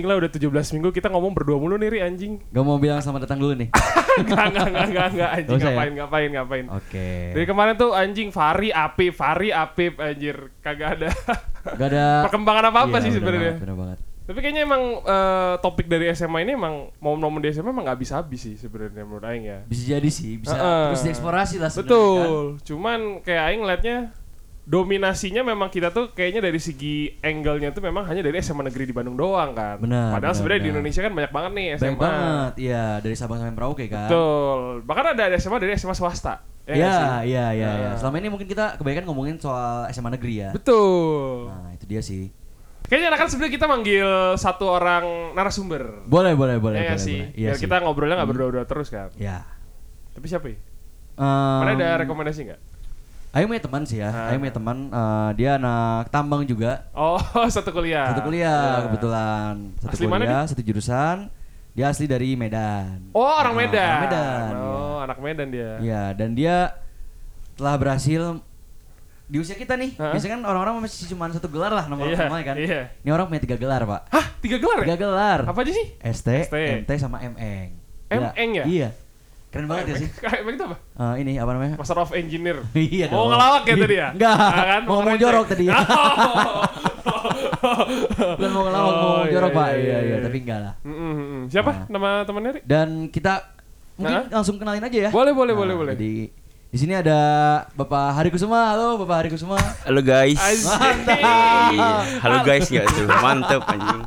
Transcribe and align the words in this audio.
anjing 0.00 0.08
lah 0.08 0.16
udah 0.16 0.30
17 0.32 0.74
minggu 0.80 0.88
kita 0.96 1.12
ngomong 1.12 1.32
berdua 1.36 1.60
mulu 1.60 1.76
nih 1.76 1.88
Ri 1.92 2.00
anjing. 2.00 2.40
Gak 2.56 2.64
mau 2.64 2.80
bilang 2.80 3.04
selamat 3.04 3.28
datang 3.28 3.44
dulu 3.44 3.52
nih. 3.52 3.68
Enggak 4.16 4.44
enggak 4.48 4.66
enggak 4.72 4.86
enggak 4.88 5.06
enggak 5.12 5.30
anjing 5.36 5.56
usah 5.60 5.60
ya? 5.60 5.68
ngapain 5.76 5.92
ngapain 5.92 6.30
ngapain. 6.32 6.66
Oke. 6.72 7.08
Dari 7.36 7.44
kemarin 7.44 7.74
tuh 7.76 7.90
anjing 7.92 8.28
Fari 8.32 8.72
Apip, 8.72 9.12
Fari 9.12 9.52
Apip 9.52 10.00
anjir 10.00 10.56
kagak 10.64 10.96
ada 10.96 11.08
Gak 11.76 11.88
ada 11.92 12.06
perkembangan 12.24 12.64
apa-apa 12.72 12.96
Iya, 12.96 13.04
sih 13.04 13.12
sebenarnya. 13.12 13.54
Bener 13.60 13.76
banget. 13.76 13.98
Tapi 14.24 14.38
kayaknya 14.46 14.62
emang 14.62 14.82
eh, 15.02 15.54
topik 15.58 15.90
dari 15.90 16.06
SMA 16.14 16.46
ini 16.46 16.54
emang 16.54 16.88
momen-momen 17.02 17.42
di 17.42 17.50
SMA 17.50 17.74
emang 17.74 17.82
nggak 17.82 18.00
bisa 18.00 18.22
habis 18.22 18.40
sih 18.46 18.54
sebenarnya 18.56 19.04
menurut 19.04 19.26
Aing 19.28 19.44
ya. 19.44 19.58
Bisa 19.68 19.82
jadi 19.98 20.06
sih, 20.08 20.40
bisa 20.40 20.54
Heeh. 20.56 20.84
terus 20.94 21.02
dieksplorasi 21.04 21.56
lah 21.60 21.68
sebenarnya 21.68 21.92
Betul. 21.92 22.40
Cuman 22.64 22.98
kayak 23.20 23.42
Aing 23.52 23.60
ngeliatnya 23.60 23.96
dominasinya 24.70 25.42
memang 25.42 25.66
kita 25.66 25.90
tuh 25.90 26.14
kayaknya 26.14 26.46
dari 26.46 26.62
segi 26.62 27.10
angle-nya 27.18 27.74
tuh 27.74 27.82
memang 27.82 28.06
hanya 28.06 28.22
dari 28.22 28.38
SMA 28.38 28.70
negeri 28.70 28.86
di 28.86 28.94
Bandung 28.94 29.18
doang 29.18 29.50
kan. 29.50 29.82
Benar, 29.82 30.14
Padahal 30.14 30.30
benar, 30.30 30.38
sebenarnya 30.38 30.62
di. 30.62 30.70
Indonesia 30.70 31.00
kan 31.02 31.12
banyak 31.12 31.32
banget 31.34 31.50
nih? 31.58 31.66
SMA. 31.74 31.82
Baik 31.82 31.98
banget, 31.98 32.52
iya 32.62 32.84
dari 33.02 33.16
Sabang 33.18 33.42
sampai 33.42 33.50
Merauke 33.50 33.90
kan. 33.90 34.06
Betul. 34.06 34.86
Bahkan 34.86 35.04
ada 35.18 35.24
SMA 35.42 35.58
dari 35.58 35.74
SMA 35.74 35.98
swasta. 35.98 36.46
Ya 36.70 36.74
Iya, 36.78 36.94
iya, 37.26 37.46
iya, 37.50 37.70
iya. 37.82 37.88
Nah. 37.90 37.98
Selama 37.98 38.22
ini 38.22 38.30
mungkin 38.30 38.46
kita 38.46 38.78
kebanyakan 38.78 39.10
ngomongin 39.10 39.42
soal 39.42 39.90
SMA 39.90 40.14
negeri 40.14 40.46
ya. 40.46 40.50
Betul. 40.54 41.50
Nah, 41.50 41.74
itu 41.74 41.84
dia 41.90 41.98
sih. 41.98 42.30
Kayaknya 42.86 43.10
enakan 43.10 43.26
sebenarnya 43.26 43.54
kita 43.58 43.66
manggil 43.66 44.08
satu 44.38 44.70
orang 44.70 45.34
narasumber. 45.34 46.06
Boleh, 46.06 46.38
boleh, 46.38 46.62
boleh, 46.62 46.78
ya 46.78 46.94
boleh, 46.94 47.02
sih? 47.02 47.18
boleh. 47.26 47.34
Iya 47.34 47.48
Biar 47.50 47.56
sih. 47.58 47.64
kita 47.66 47.74
ngobrolnya 47.82 48.22
nggak 48.22 48.30
berdua-dua 48.30 48.64
terus 48.70 48.86
kan. 48.86 49.10
Ya. 49.18 49.42
Tapi 50.14 50.26
siapa 50.30 50.46
ya? 50.46 50.58
Em, 51.18 51.58
Mana 51.58 51.70
ada 51.74 52.06
rekomendasi 52.06 52.40
nggak? 52.46 52.60
Ayo 53.30 53.46
punya 53.46 53.62
teman 53.62 53.82
sih 53.84 53.98
ya. 53.98 54.10
Ah. 54.10 54.28
Ayo 54.28 54.38
punya 54.38 54.50
teman 54.50 54.76
eh, 54.86 55.30
dia 55.34 55.54
anak 55.54 56.10
tambang 56.10 56.42
juga. 56.42 56.90
Oh, 56.90 57.14
satu 57.54 57.70
kuliah. 57.70 58.10
Satu 58.10 58.26
kuliah 58.26 58.82
Ya. 58.82 58.84
kebetulan. 58.90 59.54
Satu 59.78 59.94
Asli 59.94 60.06
mana 60.06 60.22
kuliah, 60.24 60.44
satu 60.44 60.62
jurusan. 60.62 61.16
Dia 61.70 61.86
asli 61.86 62.04
dari 62.04 62.34
Medan. 62.34 63.14
Oh, 63.14 63.22
orang 63.22 63.54
Ah, 63.54 63.58
Medan. 63.60 63.86
orang 63.86 64.02
Medan, 64.02 64.52
Oh, 64.58 64.98
anak 64.98 65.18
Medan 65.20 65.48
dia. 65.48 65.70
Iya, 65.78 66.02
dan 66.12 66.34
dia 66.34 66.74
telah 67.54 67.78
berhasil 67.78 68.42
di 69.24 69.38
usia 69.38 69.54
kita 69.54 69.78
nih. 69.78 69.94
Hah? 69.94 70.10
Biasanya 70.10 70.34
kan 70.34 70.42
orang-orang 70.42 70.82
masih 70.82 71.06
cuma 71.06 71.30
satu 71.30 71.46
gelar 71.46 71.70
lah 71.70 71.86
nomor 71.86 72.10
Iya, 72.10 72.26
namanya 72.26 72.44
kan. 72.44 72.56
iya. 72.58 72.90
Ini 73.00 73.10
orang 73.10 73.30
punya 73.30 73.38
tiga 73.40 73.54
gelar, 73.54 73.86
Pak. 73.86 74.00
Hah, 74.10 74.26
tiga 74.42 74.58
gelar 74.58 74.82
ya? 74.82 74.86
Tiga 74.90 74.98
gelar. 74.98 75.40
Apa 75.46 75.58
aja 75.62 75.70
sih? 75.70 75.86
ST, 76.02 76.28
ST. 76.50 76.54
MT 76.82 76.90
sama 76.98 77.22
MN. 77.22 77.70
MN 78.10 78.48
ya? 78.50 78.64
Iya. 78.66 78.88
Keren 79.50 79.66
banget 79.66 79.84
ya 79.90 79.94
sih. 79.98 80.08
Emang 80.40 80.54
itu 80.54 80.64
apa? 80.64 80.76
Eh, 80.78 81.14
ini 81.20 81.32
apa 81.34 81.50
namanya? 81.50 81.74
Master 81.74 81.98
of 81.98 82.14
Engineer. 82.14 82.62
Iya 82.76 83.10
Mau 83.10 83.26
dong. 83.26 83.34
ngelawak 83.34 83.62
ya 83.64 83.74
tadi 83.76 83.96
ya? 83.96 84.08
Enggak. 84.14 84.34
Ah, 84.38 84.64
kan? 84.64 84.82
Mau 84.86 84.94
ngomong 84.98 85.16
jorok 85.18 85.44
tadi 85.46 85.64
ya. 85.66 85.74
Oh. 85.74 86.62
Bukan 88.30 88.50
mau 88.50 88.62
ngelawak, 88.64 88.94
mau 88.94 89.10
Oh, 89.10 89.22
jorok, 89.26 89.50
iya, 89.50 89.58
Pak. 89.58 89.68
iya, 89.68 89.76
Iya, 89.76 89.98
iya, 89.98 89.98
iya. 90.06 90.16
tapi 90.22 90.36
enggak 90.40 90.58
lah. 90.60 90.74
Mm. 90.82 91.40
Siapa 91.48 91.70
Nah. 91.70 91.84
nama 91.90 92.10
temannya 92.22 92.50
Ri? 92.52 92.60
Dan 92.62 92.88
kita 93.08 93.32
mungkin 93.96 94.30
langsung 94.30 94.56
kenalin 94.56 94.80
aja 94.80 94.98
ya. 95.06 95.10
Boleh, 95.10 95.34
boleh, 95.34 95.52
Nah, 95.52 95.60
boleh, 95.60 95.74
boleh. 95.76 95.92
Jadi 95.92 96.12
di 96.70 96.78
sini 96.78 96.94
ada 96.94 97.18
Bapak 97.74 98.14
Hari 98.14 98.30
Kusuma. 98.30 98.70
Halo, 98.70 98.96
Bapak 98.96 99.16
Hari 99.18 99.28
Kusuma. 99.28 99.58
Halo 99.58 100.00
guys. 100.00 100.38
Asik. 100.38 101.20
Halo 102.22 102.36
guys 102.40 102.70
ya 102.70 102.86
tuh. 102.86 103.10
Mantep 103.10 103.60
anjing. 103.66 104.02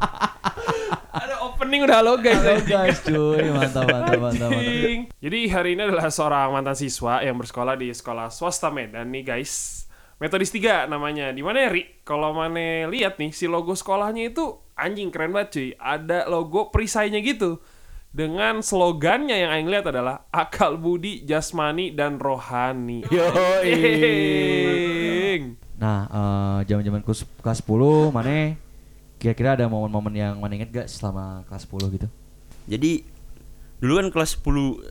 Opening 1.63 1.88
udah 1.88 2.03
halo 2.03 2.19
guys. 2.19 2.44
Halo 2.44 2.59
guys, 2.68 3.00
cuy. 3.07 3.47
Mantap, 3.56 3.88
mantap, 3.88 4.19
mantap, 4.19 4.51
mantap. 4.51 5.07
Jadi 5.16 5.40
hari 5.47 5.79
ini 5.79 5.88
adalah 5.88 6.12
seorang 6.12 6.51
mantan 6.51 6.75
siswa 6.75 7.24
yang 7.24 7.40
bersekolah 7.40 7.79
di 7.79 7.88
sekolah 7.88 8.28
swasta 8.28 8.68
Medan 8.68 9.07
nih 9.16 9.24
guys. 9.24 9.88
Metodis 10.19 10.52
3 10.52 10.91
namanya. 10.91 11.31
Di 11.31 11.40
mana 11.40 11.63
ya, 11.63 11.72
Ri? 11.72 12.03
Kalau 12.03 12.35
mana 12.35 12.91
lihat 12.91 13.16
nih 13.16 13.31
si 13.31 13.47
logo 13.47 13.79
sekolahnya 13.79 14.35
itu 14.35 14.59
anjing 14.75 15.07
keren 15.07 15.31
banget 15.31 15.56
cuy. 15.56 15.72
Ada 15.79 16.28
logo 16.28 16.68
perisainya 16.68 17.23
gitu. 17.23 17.63
Dengan 18.12 18.59
slogannya 18.59 19.47
yang 19.47 19.56
aing 19.56 19.72
lihat 19.72 19.88
adalah 19.88 20.28
akal 20.35 20.75
budi, 20.75 21.23
jasmani 21.23 21.96
dan 21.96 22.19
rohani. 22.19 23.07
Yoi. 23.07 23.72
Nah, 25.79 26.12
eh, 26.12 26.59
zaman-zaman 26.68 27.07
kus- 27.07 27.23
kelas 27.40 27.63
10 27.63 28.12
mana 28.12 28.59
kira-kira 29.23 29.56
ada 29.56 29.66
momen-momen 29.66 30.11
yang 30.11 30.35
mana 30.35 30.53
inget 30.53 30.69
gak 30.69 30.88
selama 30.88 31.47
kelas 31.47 31.63
10 31.63 31.95
gitu? 31.95 32.07
Jadi 32.67 33.07
dulu 33.79 33.97
kan 33.97 34.07
kelas 34.09 34.35
10 34.38 34.84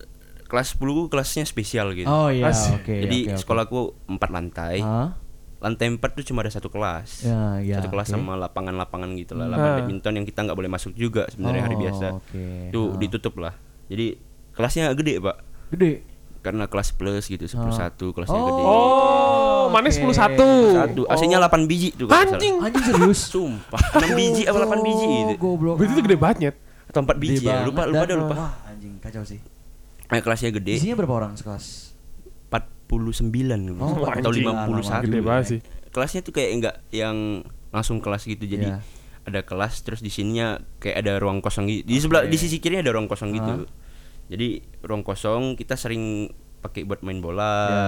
kelas 0.49 0.69
10 0.75 0.81
ku 0.81 1.03
kelasnya 1.07 1.45
spesial 1.45 1.93
gitu. 1.93 2.05
Oh 2.05 2.29
iya, 2.29 2.49
oke. 2.49 2.89
Jadi 2.89 3.19
oke, 3.23 3.31
oke. 3.31 3.39
sekolahku 3.39 3.79
empat 4.07 4.29
lantai. 4.29 4.81
Hah? 4.81 5.17
Lantai 5.61 5.89
4 5.89 6.01
tuh 6.13 6.25
cuma 6.27 6.41
ada 6.41 6.51
satu 6.51 6.69
kelas. 6.69 7.23
Ya, 7.23 7.61
ya, 7.63 7.77
satu 7.79 7.89
kelas 7.89 8.09
oke. 8.09 8.15
sama 8.15 8.35
lapangan-lapangan 8.35 9.13
gitu 9.15 9.33
lah. 9.33 9.47
Hmm. 9.47 9.53
Lapangan 9.55 9.71
Ah. 9.71 9.79
badminton 9.79 10.13
yang 10.17 10.27
kita 10.27 10.41
nggak 10.43 10.57
boleh 10.57 10.69
masuk 10.69 10.93
juga 10.93 11.29
sebenarnya 11.29 11.63
hari 11.63 11.77
Oh, 11.77 11.81
biasa. 11.81 12.07
oke. 12.15 12.45
Itu 12.69 12.81
Ah. 12.83 12.97
ditutup 12.99 13.35
lah. 13.39 13.55
Jadi 13.87 14.07
kelasnya 14.53 14.93
gede, 14.93 15.21
Pak. 15.21 15.37
Gede. 15.71 15.93
Karena 16.43 16.67
kelas 16.67 16.91
plus 16.93 17.25
gitu, 17.25 17.47
11 17.47 18.11
kelasnya 18.11 18.35
Oh. 18.35 18.45
gede. 18.45 18.63
Oh, 18.63 19.63
mana 19.71 19.87
Oke. 19.87 19.95
11 19.95 20.19
Satu, 20.75 21.07
AC-nya 21.07 21.39
8 21.39 21.71
biji 21.71 21.95
tuh. 21.95 22.11
Anjing. 22.11 22.59
Anjing 22.59 22.83
serius? 22.83 23.21
Sumpah, 23.33 23.79
6 23.79 24.11
biji 24.13 24.43
apa 24.45 24.59
8 24.61 24.83
biji 24.83 25.05
gitu. 25.07 25.33
Goblok. 25.39 25.79
Berarti 25.79 25.95
itu 25.95 26.03
gede 26.03 26.19
banget 26.19 26.37
Nyet. 26.43 26.57
Atau 26.91 27.01
4 27.01 27.09
Gede 27.09 27.23
biji 27.23 27.35
ya, 27.41 27.49
banget 27.49 27.67
lupa 27.71 27.83
lupa 27.87 28.05
dah 28.05 28.17
lupa. 28.19 28.35
Wah, 28.37 28.53
anjing 28.67 28.95
kacau 28.99 29.23
sih. 29.23 29.39
Eh, 30.11 30.21
kelasnya 30.21 30.51
gede. 30.51 30.75
Isinya 30.77 30.99
berapa 30.99 31.15
orang 31.17 31.33
sekelas? 31.39 31.95
49 32.51 32.93
gitu. 33.65 33.81
Oh, 33.81 34.05
atau 34.05 34.31
anjing. 34.31 34.45
51 34.45 35.05
Gede 35.07 35.17
ya. 35.17 35.25
banget 35.25 35.45
sih. 35.47 35.61
Kelasnya 35.89 36.21
tuh 36.21 36.33
kayak 36.33 36.51
enggak 36.53 36.75
yang 36.91 37.17
langsung 37.71 38.03
kelas 38.03 38.27
gitu. 38.27 38.45
Jadi 38.45 38.69
Iya. 38.69 38.83
ada 39.23 39.41
kelas 39.41 39.81
terus 39.81 40.03
di 40.03 40.11
sininya 40.11 40.59
kayak 40.77 40.97
ada 40.99 41.13
ruang 41.17 41.39
kosong 41.39 41.71
gitu. 41.71 41.87
Di 41.87 41.97
sebelah 41.97 42.27
di 42.27 42.35
sisi 42.35 42.59
kirinya 42.59 42.83
ada 42.83 42.93
ruang 42.93 43.07
kosong 43.07 43.31
gitu. 43.33 43.65
Jadi 44.33 44.49
ruang 44.81 45.05
kosong 45.05 45.61
kita 45.61 45.77
sering 45.77 46.33
pakai 46.65 46.89
buat 46.89 47.05
main 47.05 47.21
bola. 47.21 47.53
Ya. 47.69 47.85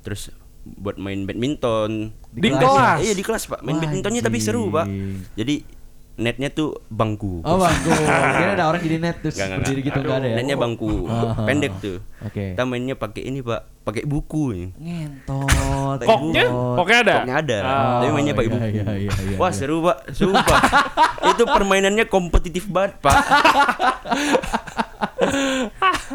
Terus 0.00 0.32
buat 0.64 0.96
main 0.96 1.28
badminton. 1.28 2.16
Di 2.32 2.48
kelas 2.48 2.64
kelas. 2.64 2.98
Iya 3.04 3.12
di 3.12 3.24
kelas, 3.24 3.42
Pak. 3.52 3.60
Main 3.60 3.76
Wah, 3.76 3.82
badmintonnya 3.84 4.22
tapi 4.24 4.40
seru, 4.40 4.72
Pak. 4.72 4.88
Jadi 5.36 5.84
netnya 6.14 6.46
tuh 6.46 6.78
bangku. 6.86 7.42
Oh 7.42 7.58
bangku, 7.58 7.90
kira 7.90 8.54
ada 8.54 8.70
orang 8.70 8.78
jadi 8.86 9.02
net 9.02 9.18
terus 9.18 9.34
enggak, 9.34 9.66
berdiri 9.66 9.80
gitu 9.82 9.98
enggak 9.98 10.18
ada 10.22 10.28
ya? 10.30 10.36
Netnya 10.38 10.56
bangku 10.62 11.10
Ah. 11.10 11.42
pendek 11.42 11.72
tuh. 11.82 11.98
Oke. 12.22 12.54
Kita 12.54 12.62
mainnya 12.62 12.94
pakai 12.94 13.22
ini, 13.26 13.42
Pak. 13.42 13.82
Pakai 13.82 14.06
buku. 14.06 14.54
ini. 14.54 14.66
Ngentot. 14.78 15.98
Koknya? 16.08 16.44
Koknya 16.78 16.98
ada? 17.02 17.14
Koknya 17.18 17.34
ada. 17.42 17.58
Ah. 17.60 17.98
Tapi 17.98 18.10
mainnya 18.14 18.34
pakai 18.38 18.46
iya, 18.46 18.54
buku. 18.54 18.62
iya, 18.62 18.84
iya, 18.94 19.10
iya, 19.10 19.36
Wah 19.42 19.50
iya. 19.50 19.58
seru 19.58 19.82
pak, 19.82 19.96
sumpah. 20.14 20.60
itu 21.34 21.42
permainannya 21.42 22.06
kompetitif 22.06 22.70
banget 22.70 23.02
pak. 23.02 23.14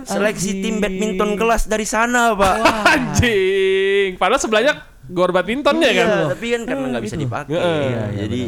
Seleksi 0.05 0.61
tim 0.63 0.81
badminton 0.81 1.37
kelas 1.37 1.69
dari 1.69 1.85
sana 1.85 2.33
pak. 2.33 2.55
Anjing. 2.87 4.17
Padahal 4.17 4.41
sebelahnya 4.41 4.73
gor 5.09 5.29
badmintonnya 5.29 5.89
kan. 5.89 6.07
Iya, 6.07 6.25
tapi 6.29 6.45
kan 6.49 6.61
karena 6.63 6.85
nggak 6.87 7.03
bisa 7.03 7.15
Gitu. 7.15 7.23
dipakai, 7.25 7.51
Iya, 7.51 7.65
iya, 7.83 8.01
jadi 8.19 8.41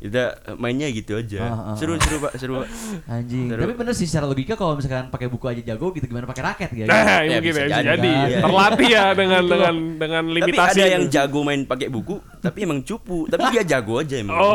kita 0.00 0.22
mainnya 0.54 0.88
gitu 0.88 1.12
aja. 1.14 1.38
Ah, 1.40 1.52
ah, 1.52 1.74
seru 1.74 1.94
seru 1.96 2.16
pak, 2.18 2.32
seru 2.34 2.52
pak. 2.56 2.68
Anjing. 3.06 3.46
Seru. 3.48 3.60
Tapi 3.60 3.72
bener 3.74 3.92
sih 3.92 4.04
secara 4.04 4.24
logika 4.24 4.54
kalau 4.54 4.74
misalkan 4.74 5.08
pakai 5.08 5.26
buku 5.26 5.44
aja 5.44 5.62
jago 5.64 5.90
gitu 5.90 6.04
gimana 6.04 6.24
pakai 6.24 6.42
raket 6.44 6.70
gitu. 6.72 6.86
Nah, 6.86 7.02
Ya, 7.20 7.36
mungkin 7.36 7.42
bisa 7.44 7.60
ya, 7.60 7.66
bisa 7.66 7.80
jadi. 7.80 7.88
jadi. 7.94 8.12
Iya. 8.26 8.38
Terlatih 8.40 8.88
ya 8.88 9.04
dengan 9.12 9.40
Gitu 9.40 9.52
dengan 9.52 9.74
dengan 9.96 10.22
Tapi 10.24 10.36
limitasi. 10.40 10.70
ada 10.70 10.82
itu. 10.82 10.92
yang 10.92 11.04
jago 11.08 11.38
main 11.40 11.60
pakai 11.64 11.88
buku, 11.88 12.14
tapi 12.38 12.58
emang 12.62 12.80
cupu. 12.80 13.18
Tapi 13.26 13.42
dia 13.50 13.62
jago 13.66 13.94
aja 13.96 14.14
emang. 14.16 14.34
Oh. 14.34 14.54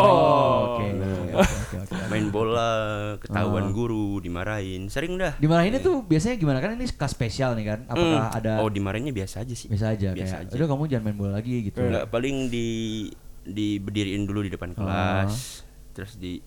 Oke. 0.72 0.86
Oke, 1.30 1.38
oke, 1.38 1.76
oke. 1.86 1.94
Main 2.10 2.28
bola, 2.30 2.72
ketahuan 3.18 3.66
Ah. 3.66 3.72
guru, 3.72 4.18
dimarahin. 4.20 4.88
Sering 4.88 5.16
dah. 5.16 5.34
Dimarahinnya 5.36 5.80
tuh 5.80 6.02
biasanya 6.02 6.36
gimana 6.36 6.58
kan 6.58 6.74
ini 6.74 6.86
kelas 6.86 7.12
spesial 7.12 7.54
nih 7.54 7.66
kan? 7.68 7.80
Apakah 7.86 8.08
Hmm. 8.26 8.38
ada 8.40 8.52
Oh 8.60 8.68
dimarahinnya 8.68 9.12
biasa 9.12 9.42
aja 9.42 9.54
sih. 9.54 9.68
biasa 9.68 9.86
aja 9.92 10.10
biasa 10.12 10.36
aja. 10.42 10.52
udah 10.52 10.68
kamu 10.68 10.84
jangan 10.88 11.04
main 11.06 11.18
bola 11.18 11.32
lagi 11.36 11.49
gitu. 11.70 11.82
Enggak 11.82 12.06
paling 12.14 12.52
di 12.54 12.68
diberdiriin 13.50 14.24
dulu 14.30 14.46
di 14.46 14.52
depan 14.54 14.78
kelas. 14.78 15.66
Terus 15.98 16.14
di 16.22 16.38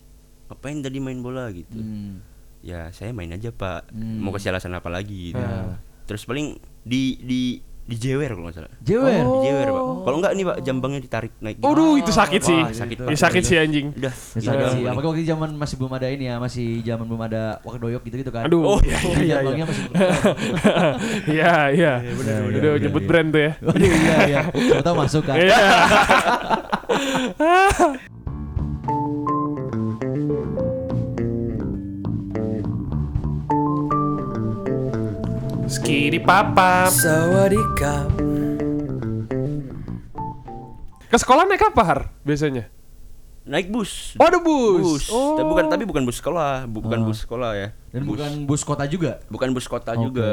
ngapain 0.46 0.78
tadi 0.84 0.98
main 1.00 1.18
bola 1.18 1.50
gitu. 1.50 1.80
Hmm. 1.80 2.22
Ya 2.62 2.92
saya 2.94 3.10
main 3.10 3.32
aja 3.34 3.50
pak. 3.50 3.90
Hmm. 3.90 4.22
Mau 4.22 4.30
kasih 4.30 4.54
alasan 4.54 4.76
apa 4.76 4.92
lagi 4.92 5.34
gitu. 5.34 5.42
Ah. 5.42 5.80
Terus 6.06 6.22
paling 6.28 6.60
di 6.86 7.18
di 7.22 7.42
di 7.82 7.96
jewer 7.98 8.30
kalau 8.30 8.46
nggak 8.46 8.56
salah. 8.56 8.70
Jewer. 8.78 9.10
Di 9.10 9.38
jewer 9.42 9.66
pak. 9.68 9.82
Kalau 10.06 10.16
nggak 10.22 10.32
nih 10.32 10.44
pak 10.46 10.56
jambangnya 10.62 11.00
ditarik 11.02 11.32
naik. 11.42 11.56
gitu. 11.58 11.66
Aduh, 11.66 11.98
itu 11.98 12.12
sakit 12.14 12.40
sih. 12.40 12.60
Wah, 12.62 12.70
sakit 12.70 12.96
Ya, 12.96 13.02
banget. 13.04 13.18
sakit 13.18 13.42
sih 13.42 13.56
anjing. 13.58 13.86
Udah. 13.98 14.14
Ya, 14.14 14.38
gitu 14.38 14.46
sakit 14.46 14.66
sih. 14.70 14.82
Apalagi 14.86 15.06
waktu 15.10 15.24
zaman 15.26 15.50
masih 15.58 15.74
belum 15.82 15.92
ada 15.92 16.06
ini 16.06 16.24
ya, 16.30 16.36
masih 16.38 16.66
zaman 16.86 17.04
belum 17.10 17.22
ada 17.26 17.42
wakdoyok 17.66 18.02
gitu-gitu 18.06 18.30
kan. 18.30 18.46
Aduh. 18.46 18.62
Oh, 18.62 18.78
iya, 18.86 18.98
Jadi 19.02 19.24
iya, 19.26 19.34
jambangnya 19.42 19.64
masih 19.66 19.84
Iya, 21.34 21.54
iya. 21.74 21.92
Udah 22.54 22.70
nyebut 22.78 23.02
iya. 23.02 23.08
brand 23.10 23.28
tuh 23.34 23.42
ya. 23.42 23.52
Iya 23.82 24.16
iya. 24.30 24.42
Tahu 24.78 24.94
masuk 24.94 25.22
kan. 25.26 25.36
Iya. 25.42 25.58
Skidi 35.72 36.20
papa. 36.20 36.92
Ke 41.08 41.16
sekolah 41.16 41.48
naik 41.48 41.64
apa 41.64 41.82
har 41.82 42.00
biasanya? 42.22 42.68
naik 43.42 43.74
bus. 43.74 44.14
Oh, 44.22 44.28
ada 44.28 44.38
bus. 44.38 45.10
Oh. 45.10 45.34
Tapi 45.34 45.48
bukan 45.48 45.66
tapi 45.66 45.82
bukan 45.82 46.06
bus 46.06 46.22
sekolah, 46.22 46.68
bu- 46.70 46.84
bukan 46.84 47.02
bus 47.02 47.26
sekolah 47.26 47.58
ya. 47.58 47.68
Dan 47.90 48.06
bus, 48.06 48.14
bukan 48.14 48.30
bus 48.46 48.62
kota 48.62 48.84
juga. 48.86 49.18
bukan 49.26 49.50
bus 49.50 49.66
kota 49.66 49.96
Oke. 49.96 50.02
juga. 50.04 50.28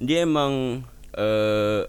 Dia 0.00 0.26
emang 0.26 0.82
eh 1.14 1.80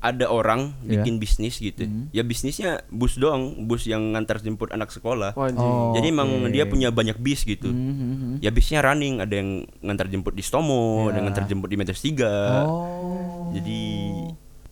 ada 0.00 0.32
orang 0.32 0.72
Iya. 0.80 1.04
bikin 1.04 1.20
bisnis 1.20 1.60
gitu. 1.60 1.84
Ya 2.10 2.24
bisnisnya 2.24 2.80
bus 2.88 3.20
doang, 3.20 3.68
bus 3.68 3.84
yang 3.84 4.16
ngantar 4.16 4.40
jemput 4.40 4.72
anak 4.72 4.88
sekolah. 4.88 5.36
Oh, 5.36 5.92
Jadi 5.92 6.08
emang 6.08 6.48
dia 6.48 6.64
punya 6.64 6.88
banyak 6.88 7.20
bis 7.20 7.44
gitu. 7.44 7.68
Mhm. 7.68 8.40
Ya 8.40 8.48
bisnya 8.48 8.80
running, 8.80 9.20
ada 9.20 9.34
yang 9.36 9.68
ngantar 9.84 10.08
jemput 10.08 10.32
di 10.32 10.40
Stomo, 10.40 11.12
ada 11.12 11.20
yang 11.20 11.28
ngantar 11.28 11.44
jemput 11.44 11.68
di 11.68 11.76
Metros 11.76 12.00
3. 12.00 12.64
Oh. 12.64 13.52
Jadi 13.52 13.80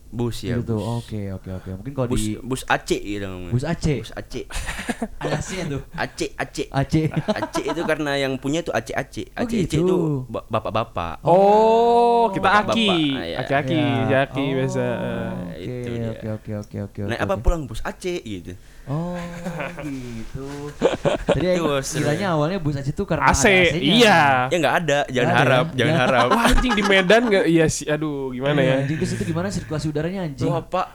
bus 0.09 0.41
ya. 0.41 0.57
gitu. 0.57 0.75
bus. 0.75 1.05
Oke, 1.05 1.21
oke, 1.31 1.51
oke. 1.53 1.71
Mungkin 1.79 1.93
kalau 1.93 2.09
Bus 2.09 2.21
di 2.21 2.41
bus 2.41 2.63
Aceh 2.65 2.97
gitu 2.97 3.23
namanya. 3.23 3.53
Bus 3.53 3.65
Aceh. 3.65 3.97
Bus 4.01 4.13
Aceh. 4.13 4.45
ada 5.23 5.39
C 5.39 5.51
tuh. 5.65 5.81
Aceh 5.93 6.31
Aceh. 6.35 6.67
Aceh. 6.71 7.05
Aceh 7.13 7.65
itu 7.65 7.83
karena 7.85 8.13
yang 8.17 8.33
punya 8.37 8.61
tuh 8.61 8.73
Aceh 8.73 8.93
Aceh. 8.93 9.27
Oh, 9.31 9.45
Aceh 9.45 9.59
Aceh 9.59 9.79
gitu. 9.79 9.85
itu 9.85 9.97
ba- 10.27 10.49
bapak-bapak. 10.49 11.21
Oh, 11.23 12.33
kita 12.33 12.49
aki. 12.65 12.89
Ah, 13.13 13.25
iya. 13.25 13.37
Aki-aki, 13.43 13.81
Ya. 14.09 14.19
aki 14.25 14.43
Oh, 14.43 14.53
biasa. 14.57 14.85
Oke, 14.89 15.61
Itu. 15.61 15.78
Oke, 16.21 16.31
oke, 16.35 16.53
oke, 16.61 16.77
oke. 16.85 16.99
Naik 17.05 17.17
oke, 17.17 17.25
apa 17.25 17.35
oke. 17.35 17.43
pulang 17.43 17.63
bus 17.65 17.81
Aceh 17.81 18.19
gitu. 18.19 18.53
Oh, 18.85 19.15
gitu. 19.85 20.49
Jadi 21.31 21.61
kiranya 21.95 22.27
awalnya 22.33 22.59
bus 22.59 22.75
Aceh 22.75 22.91
itu 22.91 23.05
karena 23.05 23.29
AC, 23.29 23.45
ada 23.45 23.53
AC-nya. 23.69 23.79
iya. 23.79 24.21
Ya 24.49 24.57
nggak 24.57 24.77
ada, 24.81 24.99
jangan 25.07 25.15
Nggak 25.25 25.37
ada 25.37 25.45
harap, 25.45 25.67
ya? 25.67 25.77
jangan 25.77 25.93
Ya. 25.93 26.01
harap. 26.01 26.27
Wah, 26.29 26.45
anjing 26.47 26.73
di 26.73 26.83
Medan 26.83 27.23
nggak? 27.27 27.45
Iya 27.47 27.67
sih. 27.69 27.87
Aduh, 27.87 28.31
gimana 28.31 28.59
Iya, 28.59 28.69
ya? 28.69 28.75
Anjing 28.83 28.97
terus 28.97 29.13
itu 29.15 29.25
gimana 29.25 29.47
sirkulasi 29.49 29.87
udaranya 29.87 30.21
anjing? 30.25 30.49
Wah, 30.49 30.63
Pak. 30.63 30.89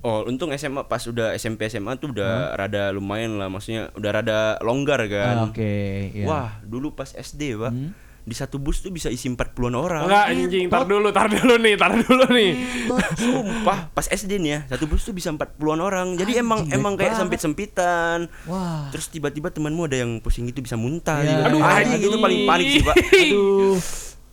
Oh, 0.00 0.24
untung 0.24 0.48
SMA 0.54 0.80
pas 0.82 1.04
udah 1.04 1.36
SMP 1.36 1.68
SMA 1.68 1.92
tuh 1.94 2.08
udah 2.10 2.56
rada 2.56 2.88
lumayan 2.88 3.36
lah, 3.36 3.52
maksudnya 3.52 3.92
udah 3.92 4.10
rada 4.10 4.38
longgar 4.60 4.96
Ah, 4.98 5.06
kan. 5.06 5.34
Oke, 5.46 5.74
iya. 6.14 6.24
Wah, 6.24 6.56
dulu 6.62 6.90
pas 6.90 7.12
SD, 7.12 7.52
Pak. 7.54 7.68
Hmm. 7.68 7.92
Di 8.20 8.34
satu 8.36 8.60
bus 8.60 8.84
tuh 8.84 8.92
bisa 8.92 9.08
isi 9.08 9.26
40-an 9.26 9.74
orang. 9.74 10.04
Enggak 10.04 10.24
anjing, 10.28 10.66
tar 10.68 10.84
dulu, 10.84 11.08
tar 11.10 11.26
dulu 11.26 11.54
nih, 11.56 11.74
tar 11.74 11.92
dulu 11.96 12.24
nih. 12.30 12.50
Sumpah, 13.22 13.90
pas 13.90 14.06
SD 14.06 14.36
nih 14.38 14.50
ya, 14.50 14.60
satu 14.76 14.84
bus 14.86 15.02
tuh 15.02 15.14
bisa 15.16 15.32
40-an 15.32 15.80
orang. 15.80 16.08
Jadi 16.14 16.38
emang 16.38 16.64
Anjing, 16.64 16.76
emang 16.76 16.92
baik 16.94 17.10
kayak 17.10 17.14
sempit-sempitan. 17.18 18.18
Wah. 18.44 18.92
Terus 18.92 19.08
tiba-tiba 19.08 19.48
temanmu 19.50 19.88
ada 19.88 19.96
yang 20.00 20.20
pusing 20.20 20.46
gitu 20.48 20.60
bisa 20.60 20.76
muntah 20.76 21.20
Ya, 21.20 21.32
gitu. 21.32 21.42
Aduh, 21.48 21.60
anjing. 21.64 22.00
itu 22.00 22.18
paling 22.20 22.40
panik 22.44 22.66
sih, 22.70 22.82
Pak. 22.84 22.96
Aduh. 23.24 23.76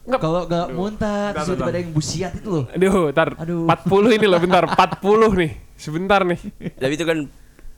Kalau 0.08 0.40
nggak 0.48 0.66
muntah, 0.72 1.36
terus 1.36 1.48
bentar. 1.52 1.68
ada 1.68 1.78
yang 1.84 1.92
busiat 1.92 2.32
itu 2.40 2.48
loh. 2.48 2.64
Aduh, 2.72 3.12
tar 3.12 3.28
Aduh. 3.36 3.68
40 3.68 4.16
ini 4.16 4.26
loh, 4.28 4.40
bentar. 4.40 4.64
40 4.64 5.36
nih. 5.36 5.52
Sebentar 5.76 6.20
nih. 6.24 6.40
Tapi 6.80 6.92
itu 6.96 7.04
kan 7.04 7.18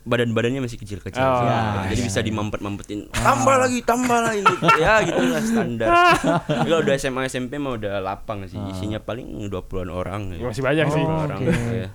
badan-badannya 0.00 0.64
masih 0.64 0.80
kecil-kecil. 0.80 1.20
Oh. 1.20 1.44
Ya, 1.44 1.86
Jadi 1.92 2.00
ya, 2.00 2.06
bisa 2.08 2.20
ya. 2.20 2.26
dimampet-mampetin. 2.26 3.12
Tambah 3.12 3.56
lagi, 3.60 3.78
tambah 3.84 4.18
lagi. 4.24 4.42
ya 4.82 5.04
gitu 5.04 5.20
lah 5.28 5.42
standar. 5.44 5.88
Kalau 6.64 6.78
udah 6.80 6.94
SMA 6.96 7.22
SMP 7.28 7.60
mah 7.60 7.76
udah 7.76 8.00
lapang 8.00 8.48
sih. 8.48 8.56
Isinya 8.72 8.98
paling 8.98 9.48
20-an 9.52 9.90
orang. 9.92 10.22
ya. 10.34 10.48
Masih 10.48 10.64
banyak 10.64 10.86
sih. 10.88 11.04
20 11.04 11.24
orang. 11.28 11.40
ya. 11.76 11.88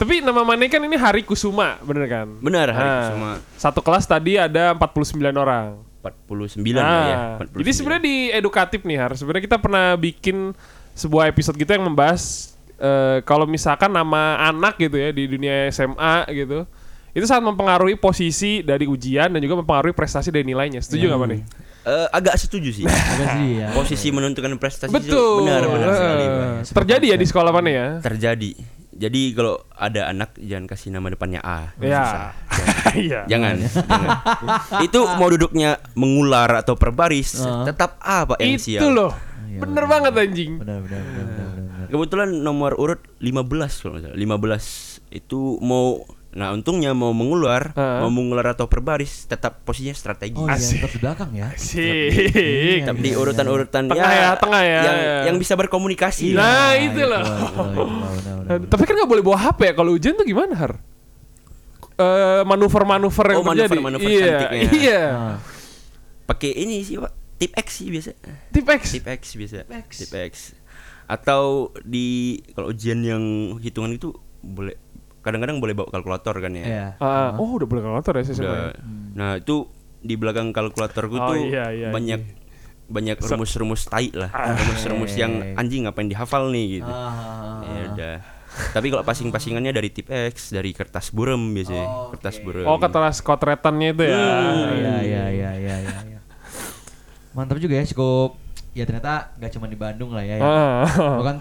Tapi 0.00 0.24
nama 0.24 0.40
Mane 0.48 0.72
kan 0.72 0.80
ini 0.80 0.96
Hari 0.96 1.28
Kusuma, 1.28 1.76
bener 1.84 2.08
kan? 2.08 2.24
Benar, 2.40 2.72
Hari 2.72 2.88
Nah, 2.88 3.00
Kusuma. 3.04 3.32
Satu 3.60 3.84
kelas 3.84 4.08
tadi 4.08 4.40
ada 4.40 4.72
49 4.72 5.20
orang. 5.36 5.76
49 6.00 6.72
lah 6.72 7.04
ya. 7.04 7.16
Nah, 7.36 7.44
49. 7.44 7.60
jadi 7.60 7.70
sebenarnya 7.76 8.02
di 8.08 8.16
edukatif 8.32 8.80
nih 8.88 8.96
Har. 8.96 9.12
Sebenarnya 9.12 9.44
kita 9.44 9.58
pernah 9.60 9.92
bikin 10.00 10.56
sebuah 10.96 11.28
episode 11.28 11.60
gitu 11.60 11.68
yang 11.68 11.84
membahas 11.84 12.56
eh, 12.80 13.20
kalau 13.28 13.44
misalkan 13.44 13.92
nama 13.92 14.40
anak 14.48 14.80
gitu 14.80 14.96
ya 14.96 15.12
di 15.12 15.28
dunia 15.28 15.68
SMA 15.68 16.24
gitu. 16.32 16.64
Itu 17.10 17.24
sangat 17.24 17.44
mempengaruhi 17.46 17.94
posisi 17.94 18.60
dari 18.60 18.84
ujian 18.84 19.28
dan 19.28 19.40
juga 19.40 19.58
mempengaruhi 19.58 19.92
prestasi 19.92 20.28
dari 20.28 20.42
nilainya. 20.42 20.78
Setuju 20.78 21.06
nggak 21.06 21.18
Pak 21.18 21.28
nih? 21.28 21.40
Eh, 21.80 22.06
agak 22.10 22.34
setuju 22.36 22.70
sih. 22.70 22.84
Agak 22.84 23.00
sedih 23.32 23.52
ya. 23.56 23.68
Posisi 23.78 24.08
menentukan 24.08 24.52
prestasi 24.54 24.88
itu 24.88 25.00
Betul. 25.00 25.42
benar 25.42 25.62
benar 25.64 25.86
Eh, 25.86 25.96
sekali. 25.96 26.24
Pak. 26.24 26.76
terjadi 26.76 27.06
ya 27.06 27.16
di 27.16 27.26
sekolah 27.26 27.50
mana 27.50 27.68
ya? 27.68 27.86
Terjadi. 27.98 28.50
Jadi 28.92 29.32
kalau 29.32 29.56
ada 29.72 30.02
anak 30.06 30.36
jangan 30.36 30.68
kasih 30.68 30.92
nama 30.92 31.08
depannya 31.08 31.40
A. 31.40 31.72
Ya. 31.78 32.04
Susah. 32.04 32.30
Iya. 32.90 33.22
Jangan, 33.24 33.54
jangan. 33.60 34.08
Itu 34.82 35.06
mau 35.14 35.26
duduknya 35.26 35.78
mengular 35.94 36.58
atau 36.58 36.74
perbaris, 36.74 37.38
Ah. 37.38 37.62
tetap 37.62 37.96
A 37.98 38.26
Pak 38.26 38.38
yang 38.38 38.58
Itu 38.58 38.88
loh. 38.90 39.14
Iya, 39.46 39.62
Bener 39.62 39.84
banget 39.86 40.12
anjing. 40.12 40.58
Benar, 40.58 40.78
benar, 40.80 41.00
benar, 41.00 41.24
benar, 41.24 41.46
benar. 41.54 41.86
Kebetulan 41.86 42.28
nomor 42.36 42.74
urut 42.74 43.00
15 43.18 43.40
kalau 43.78 43.94
nggak 43.94 44.04
salah. 44.04 44.18
15 44.18 44.66
itu 45.12 45.40
mau 45.60 46.02
nah 46.30 46.50
untungnya 46.50 46.92
mau 46.92 47.10
mengular, 47.10 47.74
Ah. 47.74 48.00
mau 48.00 48.08
mengular 48.08 48.54
atau 48.54 48.64
perbaris 48.64 49.24
tetap 49.24 49.62
posisinya 49.62 49.92
strategi. 49.92 50.34
Oh 50.34 50.46
iya, 50.46 50.54
Asik. 50.54 50.78
tetap 50.78 50.90
di 50.90 51.00
belakang 51.00 51.30
ya. 51.32 51.48
Sih. 51.56 52.06
Tetap 52.80 52.96
di 52.96 53.10
urutan-urutan 53.12 53.82
Tengah 53.86 54.12
ya, 54.12 54.30
tengah 54.34 54.62
ya. 54.62 54.80
Yang 54.80 54.98
yang 55.26 55.36
bisa 55.36 55.54
berkomunikasi. 55.54 56.30
Nah, 56.30 56.70
Iya, 56.72 56.86
itu 56.86 57.02
loh. 57.02 57.22
Tapi 58.62 58.82
kan 58.84 58.94
nggak 58.94 59.10
boleh 59.10 59.22
bawa 59.22 59.38
HP 59.40 59.58
ya 59.64 59.74
kalau 59.74 59.90
ujian 59.92 60.14
tuh 60.14 60.22
gimana 60.22 60.54
Har? 60.54 60.72
Eh, 61.96 62.42
manuver-manuver 62.44 63.26
yang 63.28 63.38
Oh, 63.38 63.44
terjadi. 63.44 63.76
manuver-manuver 63.76 64.08
iya, 64.08 64.24
cantiknya. 64.24 64.70
iya. 64.72 65.02
Ah. 65.10 65.36
Pakai 66.24 66.54
ini 66.54 66.80
sih, 66.80 66.96
Pak. 66.96 67.12
Tip 67.36 67.52
X 67.54 67.68
sih 67.74 67.88
biasa. 67.88 68.10
Tip 68.48 68.66
X. 68.70 68.82
Tip 68.94 69.06
X 69.10 69.22
biasa. 69.34 69.56
Tip 69.60 69.72
X. 69.74 69.88
Tip 69.98 70.14
X. 70.14 70.34
Atau 71.04 71.74
di 71.82 72.38
kalau 72.54 72.70
ujian 72.70 73.00
yang 73.00 73.24
hitungan 73.58 73.90
itu 73.90 74.14
boleh 74.40 74.78
kadang-kadang 75.20 75.60
boleh 75.60 75.74
bawa 75.76 75.88
kalkulator 75.92 76.34
kan 76.40 76.52
ya. 76.56 76.64
Iya. 76.64 76.86
Ah, 77.00 77.36
oh 77.36 77.60
udah 77.60 77.68
boleh 77.68 77.82
kalkulator 77.84 78.14
ya 78.20 78.22
saya 78.24 78.36
Udah. 78.40 78.72
Nah, 79.16 79.30
itu 79.36 79.68
di 80.00 80.14
belakang 80.16 80.52
kalkulatorku 80.56 81.16
Oh, 81.20 81.28
tuh 81.36 81.36
iya, 81.44 81.68
iya, 81.76 81.88
banyak 81.92 82.40
banyak 82.90 83.16
rumus-rumus 83.20 83.86
tai 83.86 84.10
lah. 84.16 84.32
Ah. 84.32 84.56
Rumus-rumus 84.56 85.12
yang 85.14 85.54
anjing 85.54 85.86
ngapain 85.86 86.08
dihafal 86.08 86.48
nih 86.50 86.80
gitu. 86.80 86.90
Ah. 86.90 87.62
Ya 87.62 87.82
udah. 87.94 88.16
Tapi 88.50 88.90
kalau 88.90 89.06
passing-passingannya 89.06 89.70
dari 89.70 89.94
tip 89.94 90.10
X, 90.10 90.50
dari 90.50 90.74
kertas 90.74 91.14
burem 91.14 91.54
biasanya. 91.54 91.86
Oh, 91.86 92.10
kertas 92.10 92.42
burem. 92.42 92.66
Oh 92.66 92.82
kertas 92.82 93.22
kotretannya 93.22 93.94
itu 93.94 94.02
ya. 94.10 94.18
Ah, 94.18 94.74
Iya, 94.74 94.94
iya, 95.06 95.24
iya, 95.30 95.50
iya, 95.54 95.76
iya, 95.78 95.96
iya. 96.02 96.18
Mantap 97.30 97.62
juga 97.62 97.78
ya 97.78 97.86
cukup 97.86 98.40
ya 98.70 98.86
ternyata 98.86 99.34
nggak 99.34 99.50
cuma 99.54 99.66
di 99.66 99.78
Bandung 99.78 100.10
lah 100.14 100.24
ya. 100.26 100.36
ya. 100.38 100.42
Ah. 100.42 100.86
Bukan 101.22 101.36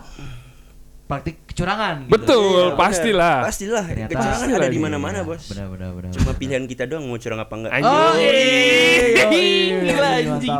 praktik 1.10 1.42
kecurangan 1.44 2.06
gitu. 2.06 2.14
Betul, 2.14 2.62
Iya, 2.64 2.78
pastilah. 2.78 3.36
benar. 3.36 3.48
Pastilah. 3.50 3.84
Ternyata- 3.84 4.12
Kecurangan 4.14 4.30
ada 4.38 4.46
Pastilah 4.46 4.70
di 4.70 4.78
nih. 4.78 4.84
mana-mana, 4.86 5.20
Bos. 5.26 5.44
Benar, 5.50 5.66
benar, 5.68 5.90
benar. 5.92 6.12
Cuma 6.14 6.32
pilihan 6.32 6.64
kita 6.64 6.84
doang 6.86 7.04
mau 7.04 7.18
curang 7.18 7.40
apa 7.40 7.54
enggak. 7.56 7.72
Anjing. 7.74 7.90
Oh, 7.90 8.14
iya, 8.16 9.82
Gila, 9.84 10.10
anjing. 10.14 10.54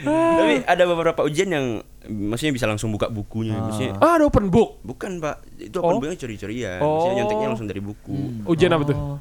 Tapi 0.00 0.54
ada 0.66 0.84
beberapa 0.84 1.20
ujian 1.22 1.48
yang 1.48 1.66
maksudnya 2.04 2.52
bisa 2.52 2.66
langsung 2.66 2.90
buka 2.90 3.06
bukunya. 3.06 3.54
Maksudnya 3.56 3.94
Ah, 3.96 4.16
ada 4.16 4.26
open 4.26 4.48
book. 4.48 4.82
bukan, 4.82 5.18
Pak. 5.18 5.36
Itu 5.60 5.78
Oh. 5.78 5.86
open 5.88 6.02
booknya 6.02 6.18
curi-curian. 6.18 6.78
Oh. 6.80 6.90
Maksudnya 6.96 7.14
nyonteknya 7.20 7.48
langsung 7.48 7.68
dari 7.68 7.80
buku. 7.80 8.16
Ujian 8.44 8.72
apa 8.72 8.84
tuh? 8.84 8.96
Oh. 8.96 9.18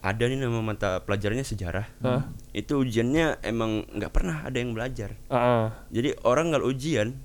Ada 0.00 0.24
nih 0.24 0.40
nama 0.40 0.64
mata 0.64 1.04
pelajarannya 1.04 1.44
sejarah. 1.44 1.84
Ah, 2.00 2.32
Itu 2.50 2.80
ujiannya 2.80 3.44
emang 3.44 3.84
nggak 3.86 4.08
pernah 4.08 4.40
ada 4.42 4.56
yang 4.56 4.72
belajar. 4.72 5.12
ah, 5.28 5.36
ah. 5.36 5.64
Jadi 5.90 6.16
orang 6.24 6.48
kalau 6.50 6.66
ujian 6.66 7.20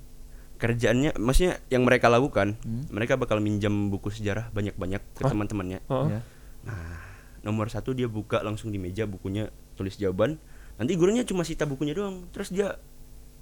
kerjaannya 0.56 1.20
maksudnya 1.20 1.60
yang 1.68 1.84
mereka 1.84 2.08
lakukan, 2.08 2.56
mereka 2.90 3.20
bakal 3.20 3.38
minjam 3.44 3.92
buku 3.92 4.08
sejarah 4.08 4.48
banyak-banyak 4.50 5.02
ke 5.14 5.22
teman-temannya. 5.22 5.84
Ah. 5.88 6.08
Ya. 6.08 6.20
Nah, 6.66 6.98
nomor 7.44 7.70
satu 7.70 7.92
dia 7.92 8.08
buka 8.10 8.42
langsung 8.42 8.72
di 8.72 8.80
meja 8.80 9.04
bukunya 9.04 9.52
tulis 9.76 9.94
jawaban. 10.00 10.40
Nanti 10.76 10.92
gurunya 10.96 11.24
cuma 11.24 11.44
sita 11.44 11.64
bukunya 11.64 11.96
doang, 11.96 12.28
terus 12.32 12.52
dia 12.52 12.76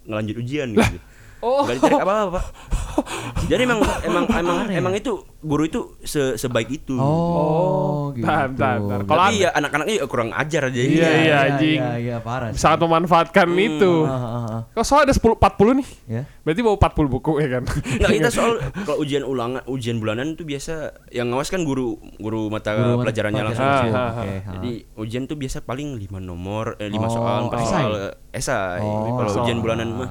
ngelanjut 0.04 0.37
ujian 0.38 0.68
gitu. 0.75 0.99
Oh. 1.44 1.62
Gak 1.68 1.76
ditarik 1.76 2.00
apa-apa, 2.00 2.40
Pak. 2.40 2.44
Jadi 3.50 3.68
emang 3.68 3.80
emang 4.00 4.24
emang 4.32 4.58
emang 4.70 4.92
itu 4.94 5.12
guru 5.44 5.68
itu 5.68 5.80
se 6.00 6.40
sebaik 6.40 6.70
itu. 6.72 6.96
Oh, 6.96 8.14
gitu. 8.16 8.24
Bentar, 8.24 8.48
bentar, 8.48 8.76
bentar. 8.80 8.98
Kalau 9.04 9.20
Tapi 9.28 9.44
ya 9.44 9.50
anak-anaknya 9.52 9.94
ya 10.00 10.06
kurang 10.08 10.30
ajar 10.32 10.62
aja. 10.72 10.80
Iya, 10.80 11.10
iya, 11.20 11.36
anjing. 11.52 11.80
Iya, 11.82 11.92
iya, 12.00 12.16
parah. 12.24 12.54
sih. 12.54 12.62
sangat 12.62 12.80
memanfaatkan 12.80 13.44
itu. 13.52 14.08
Ah, 14.08 14.14
ah, 14.16 14.36
ah. 14.48 14.60
Kalau 14.72 14.86
soal 14.86 15.04
ada 15.04 15.12
10 15.12 15.36
40 15.36 15.80
nih. 15.84 15.88
Ya. 16.08 16.22
Berarti 16.40 16.60
bawa 16.64 16.76
40 16.80 17.14
buku 17.18 17.32
ya 17.42 17.48
kan? 17.60 17.62
Nggak 17.68 18.10
kita 18.16 18.30
soal 18.40 18.52
kalau 18.86 18.96
ujian 19.04 19.24
ulangan, 19.26 19.60
ujian 19.68 19.96
bulanan 20.00 20.32
itu 20.32 20.48
biasa 20.48 20.74
yang 21.12 21.28
ngawas 21.28 21.52
kan 21.52 21.60
guru 21.66 22.00
guru 22.16 22.48
mata 22.48 22.72
Guru 22.72 22.96
mata 22.96 23.10
pelajarannya 23.10 23.42
langsung. 23.44 23.66
Ah, 23.68 23.80
sih. 23.82 23.90
ah, 23.92 24.10
Oke, 24.14 24.32
ah. 24.40 24.52
Jadi 24.56 24.70
ujian 24.96 25.22
tuh 25.28 25.36
biasa 25.36 25.60
paling 25.60 25.98
5 26.00 26.22
nomor, 26.22 26.80
eh, 26.80 26.88
5 26.88 27.04
Oh, 27.04 27.10
soal, 27.12 27.40
4 27.52 27.60
esai? 27.60 27.82
soal 27.84 27.94
eh, 28.00 28.12
esai. 28.32 28.80
Oh, 28.80 29.12
kalau 29.20 29.44
ujian 29.44 29.58
bulanan 29.60 29.88
mah 29.92 30.10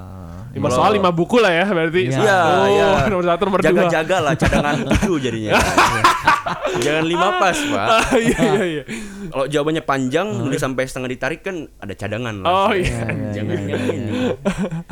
Lima 0.53 0.69
soal 0.69 0.93
lima 0.93 1.09
buku 1.09 1.41
lah 1.41 1.49
ya 1.49 1.65
berarti. 1.65 2.01
Iya. 2.07 2.19
Iya, 2.19 2.37
oh, 2.39 2.67
iya. 2.69 2.87
nomor 3.09 3.25
satu 3.25 3.41
nomor 3.49 3.59
dua. 3.59 3.67
Jaga-jaga 3.67 4.17
lah 4.21 4.33
cadangan 4.37 4.75
tujuh 4.93 5.17
jadinya. 5.17 5.51
Jangan 6.77 7.05
lima 7.05 7.27
pas, 7.39 7.57
Pak. 7.57 7.87
Ah, 7.87 8.05
iya 8.19 8.37
iya 8.37 8.63
iya. 8.69 8.83
Kalau 9.29 9.45
jawabannya 9.47 9.81
panjang, 9.81 10.27
nulis 10.29 10.59
sampai 10.59 10.85
setengah 10.85 11.09
ditarik 11.09 11.41
kan 11.41 11.55
ada 11.79 11.93
cadangan 11.93 12.35
lah. 12.37 12.49
Oh 12.49 12.71
iya. 12.71 13.01
Jangan 13.01 13.15
iya, 13.15 13.29
jangan 13.33 13.57
iya, 13.57 13.75
ini. 13.79 13.97
iya. 13.97 14.29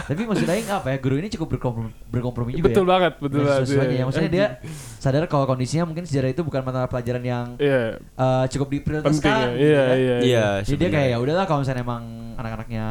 Tapi 0.01 0.21
maksud 0.25 0.47
Aing 0.47 0.67
apa 0.67 0.87
ya? 0.87 0.97
Guru 0.97 1.15
ini 1.19 1.27
cukup 1.29 1.47
berkompromi, 1.51 1.91
berkompromi 2.09 2.51
juga 2.55 2.65
Betul 2.65 2.85
ya. 2.85 2.89
banget, 2.89 3.13
betul 3.19 3.39
banget, 3.43 3.65
iya. 3.69 3.83
ya. 3.93 4.03
Maksudnya 4.07 4.31
dia 4.31 4.45
sadar 5.03 5.23
kalau 5.27 5.45
kondisinya 5.45 5.85
mungkin 5.85 6.05
sejarah 6.05 6.29
itu 6.31 6.41
bukan 6.41 6.61
mata 6.63 6.87
pelajaran 6.87 7.21
yang 7.21 7.45
Iya. 7.57 8.01
eh, 8.01 8.43
cukup 8.49 8.67
Penting 8.69 8.79
diprioritaskan. 8.81 9.29
ya. 9.29 9.45
gitu 9.51 9.61
Iya 9.61 9.81
kan. 9.81 9.95
iya. 9.97 10.17
Iya, 10.21 10.47
Jadi 10.63 10.77
dia 10.79 10.89
kayak 10.89 11.07
ya 11.13 11.17
udahlah 11.19 11.45
kalau 11.45 11.59
misalnya 11.61 11.83
emang 11.83 12.03
anak-anaknya 12.33 12.85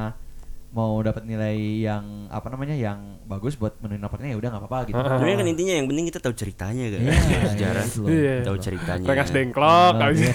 mau 0.71 1.03
dapat 1.03 1.27
nilai 1.27 1.59
yang 1.83 2.31
apa 2.31 2.47
namanya 2.47 2.79
yang 2.79 3.19
bagus 3.27 3.59
buat 3.59 3.75
menuin 3.83 3.99
rapotnya 3.99 4.31
ya 4.31 4.39
udah 4.39 4.49
nggak 4.49 4.63
apa-apa 4.63 4.79
gitu. 4.87 4.95
Ah, 4.95 5.19
Sebenarnya 5.19 5.39
kan 5.39 5.49
intinya 5.49 5.75
yang 5.75 5.87
penting 5.87 6.05
kita 6.07 6.19
tahu 6.19 6.31
ceritanya 6.33 6.85
kan. 6.89 7.01
Iya, 7.03 7.15
sejarah. 7.53 7.83
iya, 7.83 7.91
gitu 7.91 7.99
loh. 8.01 8.09
Iya. 8.09 8.35
Tahu 8.41 8.57
ceritanya. 8.57 9.07
Rengas 9.09 9.31
dengklok. 9.31 9.95
Abis- 9.99 10.23
iya. 10.23 10.33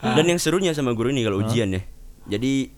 Dan 0.00 0.24
yang 0.26 0.40
serunya 0.40 0.72
sama 0.72 0.92
guru 0.92 1.08
ini 1.08 1.20
kalau 1.20 1.44
ujian 1.44 1.68
ya. 1.70 1.82
Jadi 2.26 2.72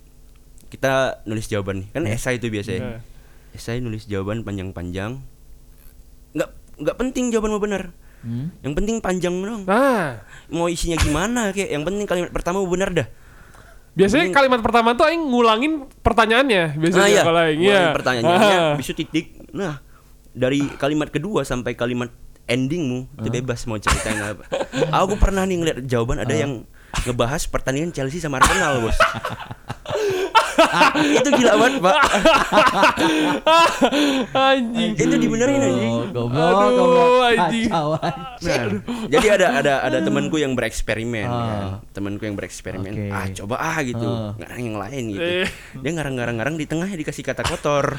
kita 0.69 1.23
nulis 1.23 1.47
jawaban 1.47 1.87
nih. 1.87 1.89
Kan 1.91 2.03
esai 2.09 2.37
itu 2.37 2.49
biasanya. 2.49 2.81
Iya. 2.83 2.99
Esai 3.53 3.79
nulis 3.79 4.03
jawaban 4.05 4.43
panjang-panjang. 4.43 5.23
Nggak 6.33 6.51
nggak 6.79 6.97
penting 6.99 7.31
jawaban 7.31 7.53
mau 7.53 7.63
benar. 7.63 7.95
Hmm? 8.23 8.51
Yang 8.59 8.73
penting 8.75 8.97
panjang 8.99 9.35
dong. 9.37 9.63
Nah, 9.67 10.23
Mau 10.49 10.67
isinya 10.67 10.95
gimana 10.97 11.51
kayak 11.51 11.71
yang 11.71 11.83
penting 11.83 12.07
kalimat 12.07 12.31
pertama 12.31 12.59
mau 12.59 12.67
benar 12.67 12.91
dah. 12.91 13.07
Biasanya 13.93 14.33
kalimat 14.33 14.61
pertama 14.61 14.93
tuh 14.93 15.05
aing 15.05 15.21
ngulangin 15.23 15.73
pertanyaannya 16.01 16.75
biasanya 16.75 17.03
Nah, 17.03 17.09
iya. 17.09 17.23
kalau 17.23 17.41
aing. 17.43 17.61
Iya. 17.61 17.83
pertanyaannya, 17.93 18.37
Ah. 18.51 18.71
habis 18.73 18.87
itu 18.87 18.97
titik. 18.99 19.27
Nah, 19.53 19.85
dari 20.31 20.65
kalimat 20.75 21.09
kedua 21.09 21.45
sampai 21.45 21.73
kalimat 21.73 22.09
endingmu 22.45 23.07
itu 23.17 23.29
bebas 23.31 23.65
mau 23.65 23.77
ceritain 23.77 24.19
apa. 24.19 24.49
Aku 24.99 25.15
pernah 25.15 25.45
nih 25.45 25.57
ngeliat 25.57 25.79
jawaban 25.85 26.19
ada 26.19 26.33
yang 26.33 26.65
ngebahas 27.05 27.45
pertandingan 27.47 27.93
Chelsea 27.93 28.19
sama 28.19 28.37
Arsenal, 28.39 28.81
Bos. 28.81 28.97
itu 31.15 31.29
gila 31.33 31.53
banget, 31.57 31.75
Pak. 31.81 31.97
Anjing. 34.33 34.93
itu 34.95 35.15
dibenerin 35.17 35.61
anjing. 35.61 35.91
Oh, 35.91 36.05
goblok, 36.07 36.45
Aduh, 36.45 36.77
goblok. 36.77 37.23
anjing. 37.27 37.69
Nah, 38.43 38.65
jadi 39.09 39.27
ada 39.33 39.47
ada 39.55 39.75
ada 39.83 39.99
temanku 40.01 40.37
yang 40.37 40.53
bereksperimen 40.53 41.25
Ah. 41.25 41.33
kan. 41.33 41.63
Temanku 41.93 42.23
yang 42.23 42.35
bereksperimen. 42.35 42.93
Ah, 43.09 43.27
coba 43.33 43.57
ah 43.59 43.79
gitu. 43.81 44.05
Ah. 44.05 44.37
Ngarang 44.37 44.61
yang 44.63 44.79
lain 44.79 45.03
gitu. 45.11 45.23
Eh. 45.23 45.49
Dia 45.79 45.91
ngarang-ngarang-ngarang 45.93 46.55
di 46.55 46.65
tengahnya 46.65 46.97
dikasih 46.97 47.23
kata 47.23 47.43
kotor. 47.43 47.97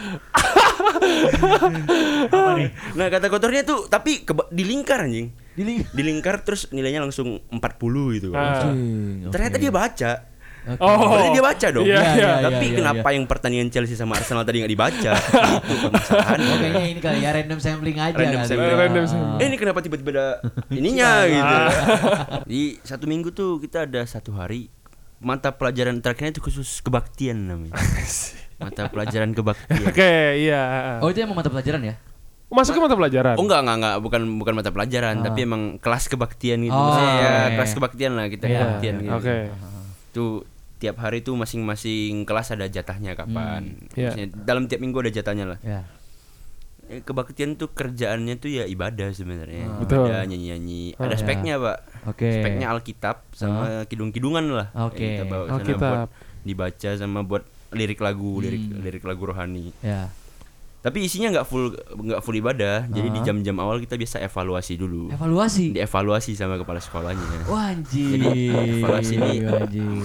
Nah, 2.94 3.08
kata 3.10 3.28
kotornya 3.28 3.64
tuh 3.64 3.88
tapi 3.88 4.22
keba- 4.22 4.50
dilingkar 4.50 5.04
anjing. 5.04 5.34
Dili- 5.54 5.86
Dilingkar 5.88 6.42
terus 6.42 6.66
nilainya 6.70 6.98
langsung 7.00 7.38
40 7.48 7.62
gitu. 8.16 8.34
Ah. 8.34 8.74
Ternyata 9.30 9.58
dia 9.58 9.70
baca. 9.70 10.12
Oke. 10.64 10.80
Oh. 10.80 10.96
Berarti 11.12 11.30
dia 11.36 11.44
baca 11.44 11.68
dong. 11.76 11.86
Iya, 11.86 12.02
iya. 12.16 12.32
Tapi 12.40 12.66
iya, 12.72 12.76
kenapa 12.80 13.08
iya. 13.12 13.16
yang 13.20 13.26
pertandingan 13.28 13.68
Chelsea 13.68 13.96
sama 14.00 14.16
Arsenal 14.16 14.48
tadi 14.48 14.64
nggak 14.64 14.72
dibaca? 14.72 15.12
Itu 15.68 15.74
permasalahannya. 15.84 16.48
Oh, 16.48 16.58
kayaknya 16.60 16.86
ini 16.88 17.00
kali 17.04 17.20
ya 17.20 17.30
random 17.36 17.60
sampling 17.60 17.98
aja 18.00 18.16
Random 18.16 18.40
kali 18.40 18.50
sampling. 18.50 18.72
ya. 18.72 18.80
Random 18.80 19.06
sampling. 19.06 19.40
Eh 19.44 19.46
ini 19.52 19.58
kenapa 19.60 19.80
tiba-tiba 19.84 20.10
ada 20.16 20.28
ininya 20.80 21.12
gitu. 21.28 21.56
Di 22.52 22.62
satu 22.82 23.06
minggu 23.06 23.36
tuh 23.36 23.60
kita 23.60 23.84
ada 23.84 24.02
satu 24.08 24.32
hari 24.34 24.72
mata 25.20 25.52
pelajaran 25.56 26.00
terakhirnya 26.00 26.40
itu 26.40 26.42
khusus 26.44 26.80
kebaktian 26.80 27.44
namanya. 27.48 27.76
Mata 28.60 28.88
pelajaran 28.88 29.36
kebaktian. 29.36 29.84
Oke, 29.88 30.40
iya. 30.40 30.98
Oh, 31.04 31.12
itu 31.12 31.20
emang 31.20 31.36
mata 31.36 31.52
pelajaran 31.52 31.84
ya? 31.84 31.96
Masuknya 32.54 32.86
mata 32.86 32.94
pelajaran. 32.94 33.34
Oh 33.34 33.44
enggak 33.50 33.66
enggak 33.66 33.78
enggak 33.82 33.96
bukan 33.98 34.22
bukan 34.38 34.54
mata 34.54 34.70
pelajaran 34.70 35.26
tapi 35.26 35.40
emang 35.42 35.82
kelas 35.82 36.06
kebaktian 36.06 36.62
gitu. 36.62 36.78
Oh, 36.78 36.86
Maksudnya 36.86 37.14
ya 37.18 37.32
kelas 37.58 37.72
kebaktian 37.74 38.12
lah 38.14 38.26
kita 38.30 38.46
Iya, 38.46 38.54
kebaktian 38.62 38.96
gitu. 39.02 39.10
Oke. 39.18 39.38
Tuh 40.14 40.32
tiap 40.84 41.00
hari 41.00 41.24
tuh 41.24 41.34
masing-masing 41.34 42.28
kelas 42.28 42.52
ada 42.52 42.68
jatahnya 42.68 43.16
kapan. 43.16 43.80
Iya. 43.96 44.12
Maksudnya 44.12 44.28
dalam 44.38 44.68
tiap 44.68 44.84
minggu 44.84 45.00
ada 45.00 45.08
jatahnya 45.10 45.46
lah. 45.48 45.60
Ya. 45.64 45.88
Eh, 46.84 47.00
Kebaktian 47.00 47.56
tuh 47.56 47.72
kerjaannya 47.72 48.36
tuh 48.36 48.52
ya 48.52 48.68
ibadah 48.68 49.08
sebenarnya. 49.10 49.72
Betul. 49.80 50.04
Ada 50.06 50.28
nyanyi-nyanyi. 50.28 51.00
Ah, 51.00 51.08
Ada 51.08 51.16
ya. 51.16 51.20
speknya, 51.24 51.54
Pak. 51.56 51.78
Oke. 52.12 52.28
Speknya 52.30 52.68
Alkitab 52.70 53.24
sama 53.32 53.88
kidung-kidungan 53.88 54.44
lah. 54.52 54.68
Oke. 54.84 55.00
Yang 55.00 55.12
Kita 55.16 55.24
bawa 55.26 55.44
sana 55.46 55.56
Alkitab. 55.56 55.80
buat 55.80 56.10
dibaca 56.44 56.90
sama 57.00 57.20
buat 57.24 57.44
lirik 57.72 57.98
lagu, 57.98 58.38
lirik 58.38 58.64
Hmm. 58.68 58.84
lirik 58.84 59.04
lagu 59.04 59.24
rohani. 59.24 59.72
Ya. 59.80 60.12
Tapi 60.84 60.98
isinya 61.02 61.32
nggak 61.32 61.48
full 61.48 61.72
nggak 61.96 62.20
full 62.20 62.36
ibadah. 62.36 62.86
Jadi 62.86 63.08
di 63.08 63.20
Ah. 63.20 63.26
jam-jam 63.26 63.56
awal 63.56 63.80
kita 63.80 63.96
biasa 63.96 64.20
evaluasi 64.20 64.76
dulu. 64.76 65.08
Evaluasi. 65.10 65.72
Dievaluasi 65.72 66.36
sama 66.36 66.60
kepala 66.60 66.78
sekolahnya. 66.78 67.48
Anjing. 67.48 68.12
Jadi 68.14 68.32
evaluasi 68.78 69.14
ini 69.16 69.32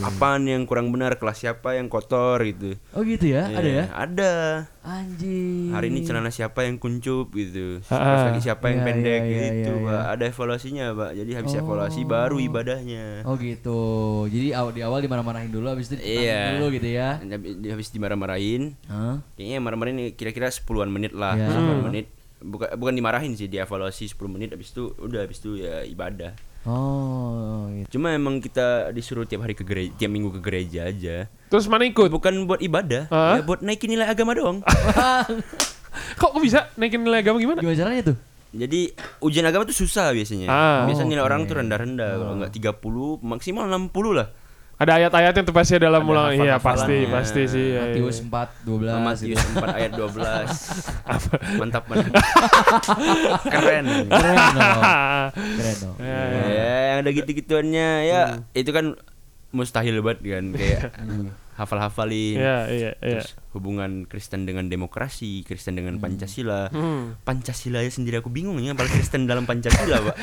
apaan 0.00 0.46
yang 0.46 0.62
kurang 0.64 0.88
benar, 0.88 1.18
kelas 1.18 1.38
siapa 1.40 1.74
yang 1.74 1.86
kotor 1.86 2.38
gitu. 2.42 2.78
Oh 2.94 3.02
gitu 3.02 3.26
ya? 3.28 3.50
Ada 3.50 3.68
ya? 3.68 3.84
Ada. 3.90 4.32
Anjing. 4.80 5.68
Hari 5.70 5.86
ini 5.88 6.00
celana 6.00 6.30
siapa 6.30 6.62
yang 6.62 6.78
kuncup 6.78 7.28
gitu. 7.30 7.82
Ah, 7.88 7.98
ah. 7.98 8.20
lagi 8.26 8.40
siapa 8.40 8.70
yang 8.70 8.80
Iya, 8.80 8.86
pendek 8.86 9.20
iya, 9.20 9.28
iya, 9.28 9.42
gitu, 9.52 9.72
iya, 9.76 9.90
iya. 9.90 10.00
Ada 10.08 10.24
evaluasinya, 10.26 10.86
Pak. 10.92 11.10
Jadi 11.12 11.30
habis 11.34 11.52
Oh. 11.52 11.60
evaluasi 11.60 12.00
baru 12.02 12.36
ibadahnya. 12.38 13.06
Oh 13.22 13.36
gitu. 13.36 13.80
Jadi 14.28 14.48
aw- 14.50 14.72
di 14.72 14.80
awal 14.80 15.02
dimarah-marahin 15.02 15.50
dulu 15.50 15.68
habis 15.68 15.90
itu 15.90 16.00
Iya. 16.00 16.56
dulu 16.56 16.72
gitu 16.72 16.88
ya. 16.88 17.20
Habis, 17.68 17.90
dimarah-marahin, 17.90 18.78
Hah? 18.86 19.20
kayaknya 19.34 19.58
marah-marahin 19.60 19.98
kira-kira 20.14 20.48
10-an 20.68 20.90
menit 20.90 21.12
lah, 21.12 21.32
Iya. 21.32 21.48
10 21.48 21.56
Hmm. 21.72 21.84
menit. 21.86 22.06
Bukan 22.38 22.68
bukan 22.72 22.92
dimarahin 22.92 23.32
sih, 23.32 23.48
dievaluasi 23.48 24.04
10 24.06 24.28
menit 24.28 24.52
habis 24.52 24.70
itu 24.70 24.92
udah 24.94 25.20
habis 25.20 25.40
itu 25.40 25.58
ya 25.58 25.80
ibadah. 25.82 26.36
Oh, 26.62 27.66
gitu. 27.72 27.96
Cuma 27.96 28.12
emang 28.12 28.38
kita 28.38 28.92
disuruh 28.92 29.24
tiap 29.24 29.40
hari 29.40 29.52
ke 29.52 29.62
gereja, 29.62 29.90
tiap 29.96 30.10
minggu 30.10 30.30
ke 30.30 30.40
gereja 30.40 30.84
aja. 30.84 31.26
Terus 31.48 31.64
mana 31.64 31.82
ikut? 31.82 32.06
Bukan 32.06 32.44
buat 32.44 32.60
ibadah, 32.60 33.08
Hah? 33.08 33.34
ya 33.34 33.42
buat 33.42 33.58
naikin 33.58 33.88
nilai 33.88 34.04
agama 34.04 34.36
doang. 34.36 34.60
Kok 36.20 36.32
bisa 36.38 36.70
naikin 36.74 37.00
nilai 37.00 37.22
agama 37.22 37.38
gimana? 37.38 37.58
Gimana 37.58 37.74
caranya 37.74 38.02
tuh? 38.12 38.16
Jadi 38.48 38.80
ujian 39.18 39.44
agama 39.44 39.64
tuh 39.64 39.76
susah 39.76 40.08
biasanya. 40.10 40.46
Ah. 40.46 40.80
Biasanya 40.84 41.08
nilai 41.10 41.24
Oh, 41.24 41.28
orang 41.28 41.40
oke. 41.42 41.48
tuh 41.48 41.56
rendah-rendah, 41.58 42.10
kalau 42.16 42.34
nggak 42.38 42.52
30 42.52 42.80
maksimal 43.20 43.64
60 43.66 44.12
lah. 44.14 44.28
Ada 44.78 44.92
ayat-ayatnya 44.94 45.42
tuh 45.42 45.50
pasti 45.50 45.74
dalam 45.74 46.06
Ada 46.06 46.10
ulang. 46.14 46.30
Iya, 46.38 46.56
pasti, 46.62 46.96
pasti 47.10 47.42
sih. 47.50 47.74
iya, 47.74 47.82
iya. 47.90 47.98
Matius 47.98 48.22
4 48.22 48.62
12 48.62 49.02
Matius 49.02 49.26
gitu. 49.34 49.58
4 49.58 49.74
ayat 49.74 49.92
12. 49.98 50.14
mantap 51.58 51.82
mantap. 51.90 52.14
Keren. 53.58 53.84
Keren 54.06 54.36
dong. 54.54 54.82
Keren 55.58 55.76
dong. 55.82 55.96
Ya, 55.98 56.06
Ya, 56.06 56.42
ya. 56.46 56.74
yang 56.94 56.98
ada 57.02 57.10
gitu-gituannya 57.10 57.88
ya 58.06 58.22
itu 58.54 58.70
kan 58.70 58.94
mustahil 59.50 59.98
banget 59.98 60.18
kan 60.22 60.44
kayak 60.54 60.94
hafal-hafalin. 61.58 62.38
Iya, 62.38 62.58
iya, 62.70 62.90
iya. 63.02 63.20
Terus 63.20 63.34
hubungan 63.50 64.06
Kristen 64.06 64.46
dengan 64.46 64.70
demokrasi, 64.70 65.42
Kristen 65.42 65.74
dengan 65.74 65.98
Pancasila. 65.98 66.70
Hmm. 66.70 67.18
Pancasila 67.26 67.82
ya 67.82 67.90
sendiri 67.90 68.22
aku 68.22 68.30
bingung 68.30 68.62
ya, 68.62 68.72
apalagi 68.78 68.94
Kristen 69.02 69.26
dalam 69.26 69.42
Pancasila, 69.44 69.98
Pak. 69.98 70.16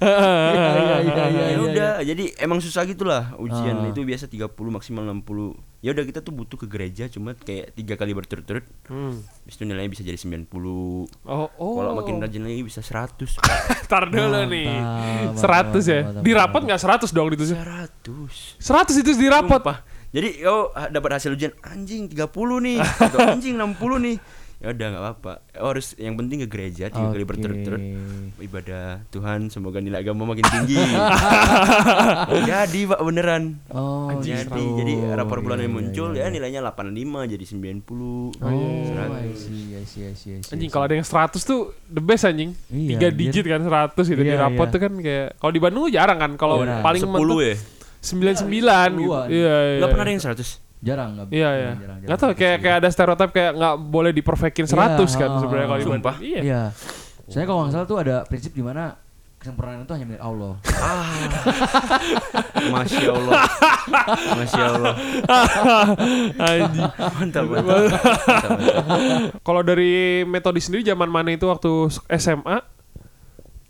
Iya, 0.00 0.96
iya, 1.06 1.24
iya, 1.30 1.44
ya 1.54 1.58
udah 1.60 1.90
jadi 2.02 2.24
emang 2.42 2.58
susah 2.58 2.82
gitulah 2.84 3.36
ujian 3.38 3.86
Ah. 3.86 3.90
itu 3.90 4.02
biasa 4.02 4.26
30 4.26 4.50
maksimal 4.70 5.06
60 5.06 5.54
ya 5.80 5.90
udah 5.90 6.04
kita 6.04 6.20
tuh 6.20 6.30
butuh 6.30 6.56
ke 6.56 6.66
gereja 6.66 7.08
cuma 7.08 7.32
kayak 7.32 7.72
tiga 7.72 7.96
kali 7.96 8.12
berturut-turut 8.12 8.68
Hmm. 8.84 9.16
habis 9.16 9.54
itu 9.54 9.64
nilainya 9.64 9.88
bisa 9.88 10.02
jadi 10.02 10.16
90 10.16 10.44
Oh, 11.24 11.48
oh. 11.56 11.72
kalau 11.74 11.96
makin 11.96 12.18
rajin 12.18 12.42
lagi 12.42 12.60
bisa 12.60 12.80
100 12.80 13.16
Tar 13.90 14.06
dulu 14.06 14.44
nih. 14.46 14.68
Mantap, 14.68 15.72
100 15.72 15.82
ya. 15.84 16.00
Di 16.16 16.30
rapot 16.30 16.62
nggak 16.62 16.78
100 16.78 17.10
dong 17.10 17.28
itu 17.28 17.44
sih. 17.44 17.56
100 17.56 18.60
100 18.60 19.00
itu 19.00 19.10
di 19.14 19.26
rapot. 19.26 19.58
Sumpah. 19.58 19.78
jadi 20.10 20.42
kau 20.42 20.70
ah, 20.70 20.86
dapat 20.86 21.10
hasil 21.16 21.32
ujian 21.32 21.54
anjing 21.62 22.06
30 22.06 22.28
nih 22.60 22.78
atau 23.06 23.18
anjing 23.24 23.54
60 23.54 23.78
nih 24.04 24.16
ya 24.60 24.70
udah 24.70 24.86
nggak 24.86 25.02
apa-apa 25.02 25.32
Oh, 25.56 25.72
harus 25.72 25.96
yang 25.96 26.14
penting 26.14 26.40
ke 26.40 26.48
gereja 26.48 26.88
tiga 26.88 27.08
kali 27.08 27.18
Oke. 27.18 27.30
berturut-turut 27.30 27.80
ibadah 28.38 29.00
Tuhan 29.08 29.48
semoga 29.48 29.76
nilai 29.76 30.00
agama 30.00 30.24
makin 30.26 30.44
tinggi 30.46 30.76
jadi 32.46 32.80
pak 32.86 33.00
beneran 33.00 33.56
Oh, 33.68 34.12
jadi 34.18 34.44
gitu. 34.44 34.76
jadi 34.76 34.92
rapor 35.14 35.40
bulanan 35.40 35.60
Iya, 35.60 35.66
iya, 35.66 35.74
muncul 35.74 36.08
iya, 36.10 36.18
ya 36.18 36.22
iya. 36.22 36.30
nilainya 36.30 36.60
85 36.62 37.32
jadi 37.32 37.44
90 37.48 37.88
Oh, 37.88 38.28
I 38.42 39.32
100. 39.32 39.32
see, 39.34 39.62
I 39.72 39.84
see, 39.84 40.02
I 40.02 40.14
see, 40.14 40.30
I 40.32 40.40
see, 40.40 40.52
Anjing 40.52 40.68
kalau 40.68 40.84
ada 40.84 40.94
yang 40.94 41.04
100 41.04 41.40
tuh 41.40 41.60
the 41.86 42.00
best 42.00 42.24
anjing. 42.24 42.52
Iya, 42.68 42.88
Tiga 42.94 43.06
anjir. 43.08 43.32
digit 43.32 43.44
kan 43.46 43.60
100 43.62 43.96
gitu 44.06 44.20
di 44.20 44.28
Iya, 44.28 44.40
rapot 44.42 44.66
iya. 44.66 44.72
tuh 44.72 44.80
kan 44.80 44.92
kayak 44.94 45.28
kalau 45.36 45.52
di 45.52 45.60
Bandung 45.60 45.82
jarang 45.88 46.18
kan 46.18 46.32
kalau 46.36 46.56
Iya. 46.60 46.80
paling 46.80 47.00
10 47.00 47.10
mentok 47.10 47.40
ya 47.42 47.56
99 48.00 48.44
gitu. 48.44 49.12
Iya, 49.28 49.28
iya. 49.30 49.78
nggak 49.78 49.88
pernah 49.88 50.04
ada 50.04 50.12
yang 50.12 50.22
100 50.22 50.69
jarang 50.80 51.12
nggak 51.12 51.26
Iya, 51.28 51.50
iya. 51.52 51.72
Enggak 51.76 52.18
tahu 52.18 52.32
kayak 52.32 52.56
kayak 52.60 52.76
ada 52.80 52.88
stereotip 52.88 53.30
kayak 53.30 53.52
nggak 53.52 53.74
boleh 53.78 54.10
diperfekin 54.10 54.64
100 54.64 54.96
kan 55.12 55.28
Iya, 55.28 55.38
sebenarnya 55.38 55.66
kalau 55.68 55.80
di 55.80 55.86
Sumpah. 55.86 56.16
Iya. 56.18 56.40
Iya. 56.40 56.62
Saya 57.28 57.44
kalau 57.44 57.60
nggak 57.62 57.72
salah 57.72 57.86
tuh 57.86 57.98
ada 58.00 58.16
prinsip 58.24 58.50
di 58.50 58.64
mana 58.64 58.96
kesempurnaan 59.40 59.84
itu 59.84 59.92
hanya 59.92 60.06
milik 60.06 60.20
Allah. 60.20 60.52
Masya 62.68 63.08
Allah. 63.08 63.32
Masya 64.36 64.62
Allah. 64.68 64.94
Mantap, 67.16 67.44
mantap. 67.44 67.44
Mantap, 67.44 67.44
mantap. 67.48 68.50
Kalau 69.40 69.62
dari 69.64 70.24
metode 70.24 70.60
sendiri 70.60 70.84
zaman 70.84 71.08
mana 71.08 71.32
itu 71.32 71.48
waktu 71.48 71.70
SMA 72.20 72.60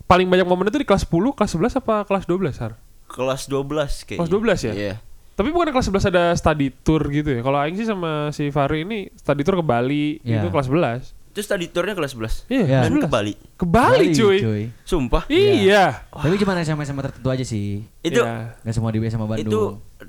paling 0.07 0.27
banyak 0.27 0.43
momen 0.43 0.67
itu 0.67 0.83
di 0.83 0.87
kelas 0.87 1.07
10, 1.07 1.31
kelas 1.31 1.51
11 1.55 1.79
apa 1.79 1.95
kelas 2.03 2.23
12, 2.27 2.51
Har? 2.59 2.75
Kelas 3.07 3.47
12 3.47 4.07
kayaknya. 4.07 4.19
Kelas 4.19 4.31
12 4.31 4.67
ya? 4.67 4.73
Iya. 4.75 4.95
Tapi 5.41 5.49
bukan 5.49 5.73
kelas 5.73 5.89
11 5.89 6.13
ada 6.13 6.23
study 6.37 6.69
tour 6.69 7.01
gitu 7.09 7.33
ya. 7.33 7.41
Kalau 7.41 7.57
aing 7.57 7.73
sih 7.73 7.89
sama 7.89 8.29
si 8.29 8.53
Fahri 8.53 8.85
ini 8.85 9.09
study 9.11 9.41
tour 9.41 9.57
ke 9.57 9.65
Bali 9.65 10.21
Iya. 10.21 10.45
itu 10.45 10.53
kelas 10.53 10.69
11. 10.69 11.17
Itu 11.31 11.41
study 11.41 11.71
tournya 11.71 11.97
kelas 11.97 12.13
11. 12.13 12.45
Iya, 12.45 12.63
Iya. 12.67 12.79
Dan 12.85 12.91
11. 12.93 13.01
ke 13.01 13.09
Bali. 13.09 13.33
Ke 13.57 13.65
Bali, 13.65 14.05
cuy. 14.13 14.37
Sumpah. 14.85 15.25
Iya. 15.25 16.05
Tapi 16.11 16.37
cuma 16.37 16.53
SMA 16.59 16.85
SMA 16.85 17.01
tertentu 17.01 17.27
aja 17.31 17.41
sih. 17.41 17.81
Itu 18.03 18.21
Iya. 18.21 18.53
Gak 18.61 18.73
semua 18.75 18.93
di 18.93 19.01
SMA 19.01 19.25
Bandung. 19.25 19.41
itu 19.41 19.61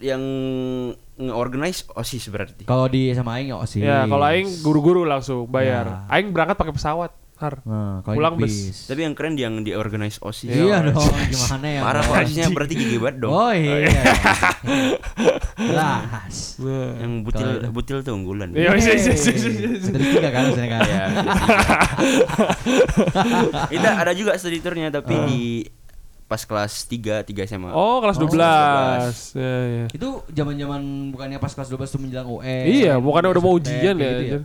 yang 0.05 0.21
nge-organize 1.15 1.87
OSIS 1.95 2.27
berarti. 2.27 2.67
Kalau 2.67 2.91
di 2.91 3.15
SMA 3.15 3.33
Aing 3.39 3.49
ya 3.55 3.62
sih. 3.65 3.81
Ya, 3.81 4.05
kalau 4.05 4.27
aing 4.27 4.51
guru-guru 4.61 5.07
langsung 5.07 5.47
bayar. 5.47 5.85
Ya. 5.87 5.97
Aing 6.11 6.35
berangkat 6.35 6.59
pakai 6.59 6.75
pesawat, 6.75 7.15
Har. 7.43 7.55
Nah, 7.67 8.07
kalau 8.07 8.15
pulang 8.17 8.35
bis. 8.39 8.87
Tapi 8.87 9.03
yang 9.03 9.19
keren 9.19 9.35
yang 9.35 9.61
di-organize 9.61 10.23
OSIS. 10.23 10.55
Iya 10.55 10.87
dong, 10.87 11.03
gimana 11.27 11.67
ya? 11.67 11.81
Parah? 11.83 12.05
OSISnya 12.07 12.55
berarti 12.55 12.75
gigi 12.79 12.97
banget 13.03 13.17
dong. 13.19 13.33
Oh 13.35 13.51
iya. 13.51 13.91
Jelas. 15.59 16.35
Yang 17.03 17.13
butil 17.27 17.49
itu. 17.51 17.69
butil 17.75 17.97
tuh 18.01 18.13
unggulan. 18.15 18.55
Iya, 18.55 18.79
iya, 18.79 18.95
iya, 18.95 18.95
iya, 18.95 19.15
iya. 19.19 19.69
Terus 19.83 20.07
tiga 20.15 20.31
kan 20.31 20.43
maksudnya 20.47 20.69
kan. 20.71 20.81
Iya. 20.87 21.05
Kita 23.73 23.91
ada 23.99 24.13
juga 24.15 24.39
tournya 24.39 24.89
tapi 24.89 25.15
Ah. 25.19 25.27
di 25.27 25.43
pas 26.25 26.41
kelas 26.41 26.89
3, 26.89 27.21
3 27.29 27.45
SMA. 27.45 27.69
Oh, 27.77 28.01
kelas 28.01 28.17
Oh, 28.17 28.25
12. 28.25 29.37
Ya, 29.37 29.57
ya. 29.69 29.85
Itu 29.93 30.25
zaman-zaman 30.33 30.81
bukannya 31.13 31.37
pas 31.37 31.53
kelas 31.53 31.69
12 31.69 31.93
tuh 31.93 32.01
menjelang 32.01 32.25
UN. 32.25 32.65
Iya, 32.65 32.95
bukannya 32.97 33.29
udah 33.29 33.43
mau 33.45 33.53
ujian 33.53 33.93
ya, 33.93 34.01
gitu 34.01 34.17
anjir. 34.17 34.43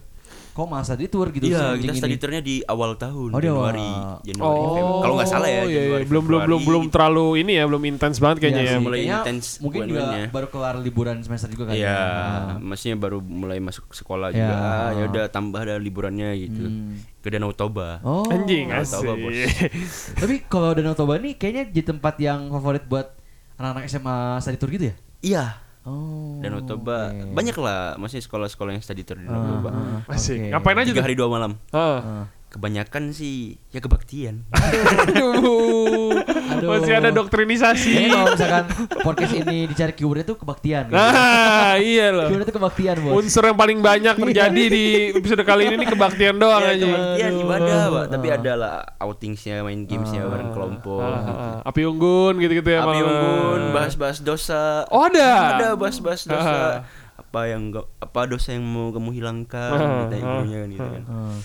Kok 0.58 0.66
masa 0.66 0.98
di 0.98 1.06
tour 1.06 1.30
gitu 1.30 1.46
Iya, 1.46 1.78
kita 1.78 1.94
study 1.96 2.18
tournya 2.18 2.42
di 2.42 2.66
awal 2.66 2.98
tahun, 2.98 3.30
Oh. 3.30 3.38
Januari, 3.38 3.86
Januari, 4.26 4.58
Oh. 4.74 5.00
Kalau 5.00 5.14
nggak 5.14 5.30
salah 5.30 5.46
ya, 5.46 5.54
iya, 5.54 5.62
iya. 5.64 5.82
Januari, 5.86 6.06
belum 6.10 6.24
belum 6.26 6.40
belum 6.44 6.62
belum 6.66 6.84
terlalu 6.90 7.26
ini 7.38 7.52
ya, 7.54 7.64
belum 7.64 7.84
intens 7.86 8.18
banget 8.18 8.38
kayaknya 8.42 8.58
Iya 8.58 8.66
ya. 8.66 8.74
sih, 8.74 8.82
mulai 8.82 8.98
kayaknya 8.98 9.18
intens 9.22 9.46
Mungkin 9.60 9.80
juga 9.80 9.86
bulan-bulannya. 9.94 10.26
baru 10.34 10.48
kelar 10.50 10.76
liburan 10.80 11.18
semester 11.22 11.48
juga 11.48 11.64
kan. 11.64 11.76
Iya, 11.78 11.94
ya. 11.94 12.58
maksudnya 12.58 12.96
baru 12.98 13.18
mulai 13.22 13.60
masuk 13.60 13.86
sekolah 13.92 14.28
Iya. 14.28 14.38
juga. 14.42 14.56
Ah, 14.58 14.90
Ya 14.90 15.04
udah 15.06 15.26
tambah 15.30 15.60
ada 15.62 15.76
liburannya 15.78 16.30
gitu. 16.40 16.64
Hmm. 16.66 16.98
Ke 17.20 17.30
Danau 17.30 17.54
Toba. 17.54 18.02
Oh. 18.02 18.26
Anjing, 18.26 18.74
tahu, 18.74 19.14
Bos. 19.16 19.38
Tapi 20.22 20.36
kalau 20.44 20.74
Danau 20.74 20.92
Toba 20.92 21.16
nih 21.18 21.36
kayaknya 21.36 21.70
jadi 21.70 21.86
tempat 21.88 22.18
yang 22.18 22.50
favorit 22.50 22.82
buat 22.84 23.14
anak-anak 23.56 23.86
SMA 23.86 24.18
study 24.40 24.58
tour 24.58 24.72
gitu 24.72 24.90
ya? 24.90 24.96
Iya, 25.20 25.44
Oh. 25.88 26.38
Danau 26.38 26.60
Toba. 26.62 27.10
oke. 27.10 27.32
Banyak 27.32 27.56
lah, 27.58 27.96
maksudnya 27.96 28.22
sekolah-sekolah 28.22 28.75
yang 28.75 28.84
study 28.84 29.01
tour 29.01 29.17
di 29.17 29.25
Danau 29.25 29.39
Ah, 29.39 29.48
Toba. 29.50 29.70
ah, 29.72 30.12
Asik. 30.12 30.36
oke. 30.38 30.51
Ngapain 30.51 30.77
aja 30.77 30.91
Tiga 30.91 31.01
hari 31.01 31.15
dua 31.15 31.27
malam. 31.27 31.51
Ah. 31.72 31.79
Ah. 31.79 32.24
Kebanyakan 32.58 33.14
sih 33.14 33.62
ya 33.70 33.78
kebaktian. 33.78 34.50
Aduh. 34.50 36.10
Aduh. 36.26 36.68
Masih 36.74 36.94
ada 36.98 37.14
doktrinisasi. 37.14 37.86
Kayaknya 37.88 38.10
kalau 38.10 38.28
misalkan 38.34 38.64
podcast 39.06 39.34
ini 39.36 39.58
dicari 39.70 39.94
keywordnya 39.94 40.26
tuh 40.26 40.42
kebaktian. 40.42 40.90
Gitu. 40.90 40.98
Nah, 40.98 41.78
iya 41.78 42.10
loh. 42.10 42.26
Keywordnya 42.26 42.48
tuh 42.50 42.58
kebaktian 42.58 42.96
bos. 43.06 43.14
Unsur 43.22 43.46
yang 43.46 43.54
paling 43.54 43.78
banyak 43.78 44.16
terjadi 44.18 44.64
di 44.68 44.86
episode 45.14 45.46
kali 45.46 45.70
ini 45.70 45.86
nih 45.86 45.90
kebaktian 45.94 46.36
doang 46.36 46.66
ya, 46.66 46.74
aja. 46.74 46.86
kebaktian 46.88 47.30
Aduh. 47.30 47.44
ibadah, 47.46 47.82
Pak. 47.88 48.06
Tapi 48.10 48.28
Ah. 48.28 48.36
ada 48.36 48.54
lah 48.58 48.76
outingsnya, 49.06 49.56
main 49.62 49.86
gamesnya 49.86 50.26
bareng 50.26 50.50
kelompok. 50.52 51.02
Ah, 51.06 51.14
gitu. 51.22 51.34
ah, 51.38 51.58
api 51.62 51.82
unggun 51.86 52.34
gitu-gitu 52.42 52.70
ya. 52.74 52.82
Api 52.82 52.90
malah. 52.90 53.06
unggun, 53.06 53.62
bahas-bahas 53.70 54.18
dosa. 54.20 54.82
Oh, 54.90 55.06
ada? 55.06 55.30
Ada 55.56 55.68
bahas-bahas 55.78 56.26
dosa. 56.26 56.82
Ah. 56.82 57.06
Apa 57.18 57.52
yang 57.52 57.70
apa 58.00 58.24
dosa 58.26 58.50
yang 58.50 58.64
mau 58.64 58.90
kamu 58.90 59.14
hilangkan? 59.14 59.78
Ah, 59.78 60.10
Ditanya 60.10 60.26
ah, 60.26 60.41
kan 60.41 60.70
gitu 60.72 60.88
kan. 60.89 61.04
Ah. 61.06 61.38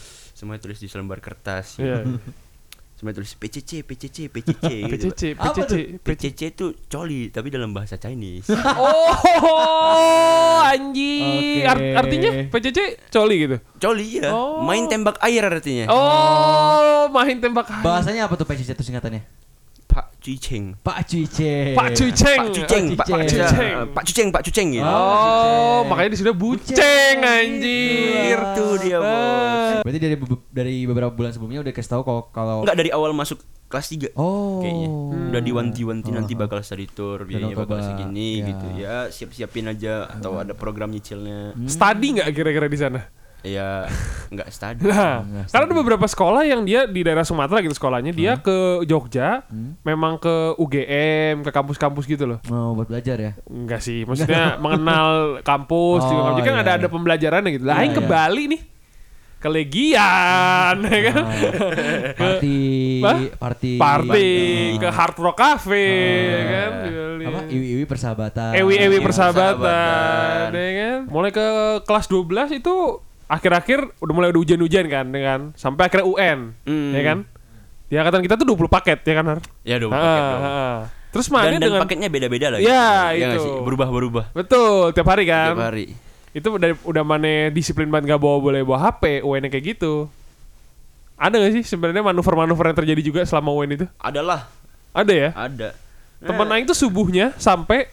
Semua 0.43 0.59
tulis 0.59 0.75
di 0.75 0.91
selembar 0.91 1.23
kertas. 1.23 1.79
Iya. 1.79 2.03
Semua 2.99 3.15
tulis 3.15 3.31
PCC, 3.33 3.83
PCC, 3.83 4.27
PCC 4.27 4.67
gitu. 4.91 5.11
PCC, 5.11 5.23
PCC? 5.35 5.71
PCC. 5.71 5.75
PCC 6.03 6.41
itu 6.51 6.67
coli 6.87 7.31
tapi 7.31 7.47
dalam 7.47 7.71
bahasa 7.71 7.95
Chinese. 7.95 8.51
Oh, 9.43 10.59
anjing. 10.63 11.63
Oke. 11.63 11.71
Art- 11.71 11.95
artinya 12.03 12.31
PCC 12.51 12.79
coli 13.07 13.37
gitu. 13.39 13.57
Coli 13.79 14.19
ya, 14.19 14.31
Oh. 14.31 14.63
main 14.63 14.87
tembak 14.87 15.23
air 15.23 15.43
artinya. 15.45 15.87
Oh, 15.87 17.07
main 17.09 17.39
tembak 17.39 17.71
air. 17.71 17.83
Bahasanya 17.83 18.27
apa 18.27 18.35
tuh 18.35 18.43
PCC 18.43 18.75
itu 18.75 18.83
singkatannya? 18.83 19.23
Pak 19.93 20.17
Cuiceng. 20.25 20.65
Pak 20.81 20.99
Cuice. 21.05 21.77
Pak 21.77 21.89
Cuiceng. 21.93 22.39
Pak 22.41 22.49
Cuceng, 22.57 22.85
Pak 22.97 23.07
Pak 23.07 23.19
Cuceng. 23.29 23.45
Cuceng, 23.45 23.77
Pak 23.93 24.03
Cuceng, 24.09 24.29
Pak 24.33 24.43
Cuceng 24.49 24.69
gitu. 24.73 24.89
Oh, 24.89 25.85
makanya 25.85 26.11
disudah 26.17 26.33
buceng 26.33 27.17
anjir. 27.21 28.39
Itu 28.41 28.67
dia, 28.81 28.99
Bos. 28.99 29.85
Berarti 29.85 29.99
dari 30.01 30.17
dari 30.49 30.77
beberapa 30.89 31.13
bulan 31.13 31.31
sebelumnya 31.31 31.61
udah 31.61 31.73
kasih 31.73 31.91
tahu 31.93 32.03
kalau 32.03 32.23
kalau 32.33 32.57
Enggak 32.65 32.79
dari 32.81 32.91
awal 32.91 33.13
masuk 33.13 33.45
kelas 33.69 33.89
3 33.89 34.13
Oh. 34.17 34.61
kayaknya. 34.61 34.89
Udah 35.33 35.43
diwanti-wanti 35.43 36.09
Oh. 36.09 36.17
nanti 36.17 36.33
bakal 36.33 36.61
study 36.61 36.89
tour, 36.89 37.25
biayanya 37.25 37.57
bakal 37.57 37.81
segini 37.81 38.41
Ya. 38.41 38.47
gitu. 38.49 38.67
Ya, 38.77 38.97
siap-siapin 39.09 39.69
aja 39.69 40.09
atau 40.09 40.37
ada 40.37 40.53
program 40.53 40.93
nyicilnya. 40.93 41.57
Study 41.69 42.21
nggak 42.21 42.29
kira-kira 42.33 42.69
di 42.69 42.79
sana? 42.81 43.01
Ya, 43.49 43.91
enggak 44.29 44.49
study. 44.49 44.87
Nah, 44.87 45.21
Nggak 45.21 45.51
karena 45.51 45.67
ada 45.67 45.75
beberapa 45.75 46.07
sekolah 46.07 46.43
yang 46.43 46.63
dia 46.63 46.87
di 46.87 47.03
daerah 47.03 47.23
Sumatera 47.23 47.59
gitu 47.59 47.75
sekolahnya, 47.75 48.11
dia 48.11 48.33
Hmm. 48.33 48.41
ke 48.41 48.57
Jogja, 48.85 49.43
memang 49.81 50.15
ke 50.17 50.31
UGM, 50.57 51.43
ke 51.43 51.51
kampus-kampus 51.51 52.07
gitu 52.07 52.23
loh. 52.25 52.39
mau 52.47 52.71
buat 52.73 52.87
belajar 52.87 53.19
ya. 53.19 53.33
Enggak 53.45 53.81
sih, 53.81 54.03
maksudnya 54.03 54.55
mengenal 54.63 55.41
kampus 55.41 56.03
juga. 56.05 56.23
Oh, 56.23 56.29
Jadi 56.33 56.43
kan 56.45 56.55
iya, 56.55 56.63
ada 56.63 56.71
iya. 56.71 56.79
ada 56.79 56.89
pembelajarannya 56.89 57.51
gitu. 57.53 57.65
Lah, 57.65 57.77
Iya, 57.79 57.91
ke 57.91 57.99
iya. 57.99 58.09
Bali 58.09 58.45
nih. 58.49 58.63
Ke 59.37 59.49
Legian, 59.51 60.77
ya 60.87 61.01
kan? 61.05 61.23
Party, 62.15 62.63
Hah? 63.03 63.19
party, 63.37 63.73
Party, 63.75 64.31
Ah. 64.73 64.79
ke 64.79 64.89
Hard 64.89 65.17
Rock 65.19 65.37
Cafe, 65.37 65.89
ya 66.23 66.43
kan? 66.47 66.71
apa? 67.23 67.41
Iwi-iwi 67.49 67.85
persahabatan. 67.85 68.55
Ewi-ewi 68.55 68.87
Ewi 68.93 68.99
persahabatan, 69.01 69.59
persahabatan. 69.59 70.49
ya 70.55 70.73
kan? 70.77 70.99
Mulai 71.09 71.31
ke 71.31 71.47
kelas 71.83 72.07
12 72.07 72.55
itu 72.55 72.75
akhir-akhir 73.33 73.97
udah 73.97 74.13
mulai 74.13 74.29
ada 74.29 74.37
hujan-hujan 74.37 74.85
kan, 74.87 75.07
ya 75.09 75.23
kan? 75.25 75.41
Sampai 75.55 75.89
akhirnya 75.89 76.05
UN, 76.05 76.39
Hmm. 76.63 76.93
ya 76.93 77.03
kan? 77.03 77.19
Di 77.89 77.97
angkatan 77.97 78.21
kita 78.21 78.35
tuh 78.37 78.47
20 78.47 78.69
paket, 78.69 79.01
ya 79.01 79.15
kan? 79.17 79.25
Har? 79.27 79.39
Ya, 79.65 79.75
udah 79.79 79.89
Ah, 79.89 79.97
paket 79.97 80.21
dong. 80.23 80.43
ah. 80.43 80.79
Terus 81.13 81.27
mana 81.29 81.45
Dan, 81.47 81.53
dan 81.53 81.63
dengan 81.63 81.81
paketnya 81.81 82.09
beda-beda 82.09 82.47
lagi. 82.51 82.65
Ya, 82.65 83.13
nggak 83.13 83.37
itu. 83.37 83.53
Berubah-berubah 83.63 84.25
Betul, 84.33 84.93
tiap 84.93 85.09
hari 85.09 85.25
kan? 85.27 85.53
tiap 85.53 85.65
hari. 85.67 85.87
Itu 86.33 86.49
udah 86.49 86.73
udah 86.83 87.05
mana 87.05 87.33
disiplin 87.49 87.89
banget 87.89 88.09
gak 88.09 88.17
bawa 88.19 88.41
boleh 88.41 88.65
bawa 88.65 88.89
HP, 88.91 89.21
UN 89.21 89.45
kayak 89.47 89.77
gitu. 89.77 90.09
Ada 91.15 91.37
gak 91.37 91.53
sih 91.53 91.63
sebenarnya 91.63 92.01
manuver-manuver 92.01 92.65
yang 92.67 92.79
terjadi 92.79 93.03
juga 93.05 93.21
selama 93.23 93.53
UN 93.53 93.71
itu? 93.75 93.87
Adalah, 93.97 94.49
Ada 94.91 95.13
ya? 95.13 95.29
ada. 95.33 95.69
Temen 96.19 96.47
Eh, 96.47 96.55
Aing 96.55 96.65
tuh 96.65 96.75
subuhnya 96.75 97.37
sampai 97.37 97.93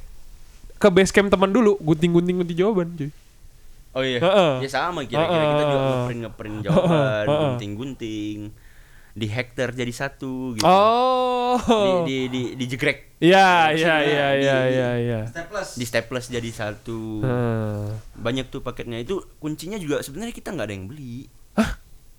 ke 0.73 0.88
base 0.88 1.12
camp 1.12 1.28
teman 1.28 1.52
dulu, 1.52 1.75
gunting-gunting 1.78 2.39
gunting 2.39 2.56
jawaban, 2.56 2.88
cuy. 2.95 3.12
Oh 3.91 4.02
iya. 4.02 4.19
Heeh. 4.19 4.54
Ya 4.62 4.69
sama 4.69 5.02
kira-kira 5.04 5.43
kita 5.43 5.63
juga 5.65 5.80
ngeprint 5.84 6.19
ngeprint 6.21 6.58
jawaban, 6.62 7.25
Heeh. 7.25 7.39
gunting-gunting. 7.43 8.39
Di 9.12 9.28
hektar 9.28 9.73
jadi 9.73 9.89
satu 9.89 10.54
gitu. 10.54 10.63
Oh. 10.63 11.58
Di 12.06 12.06
di 12.06 12.17
di 12.30 12.41
dijegrek. 12.56 13.17
Iya, 13.19 13.73
Di- 13.73 13.82
iya, 13.82 13.95
di- 13.97 14.08
iya, 14.08 14.28
iya, 14.32 14.58
iya, 14.65 14.89
iya. 14.95 15.19
Di 15.67 15.84
staples 15.84 16.30
jadi 16.30 16.47
satu. 16.47 17.19
Hmm. 17.19 17.97
Banyak 18.15 18.47
tuh 18.47 18.62
paketnya 18.62 18.95
itu 18.95 19.19
kuncinya 19.38 19.75
juga 19.75 19.99
sebenarnya 19.99 20.32
kita 20.32 20.52
nggak 20.52 20.63
ada 20.63 20.73
yang 20.73 20.86
beli. 20.86 21.25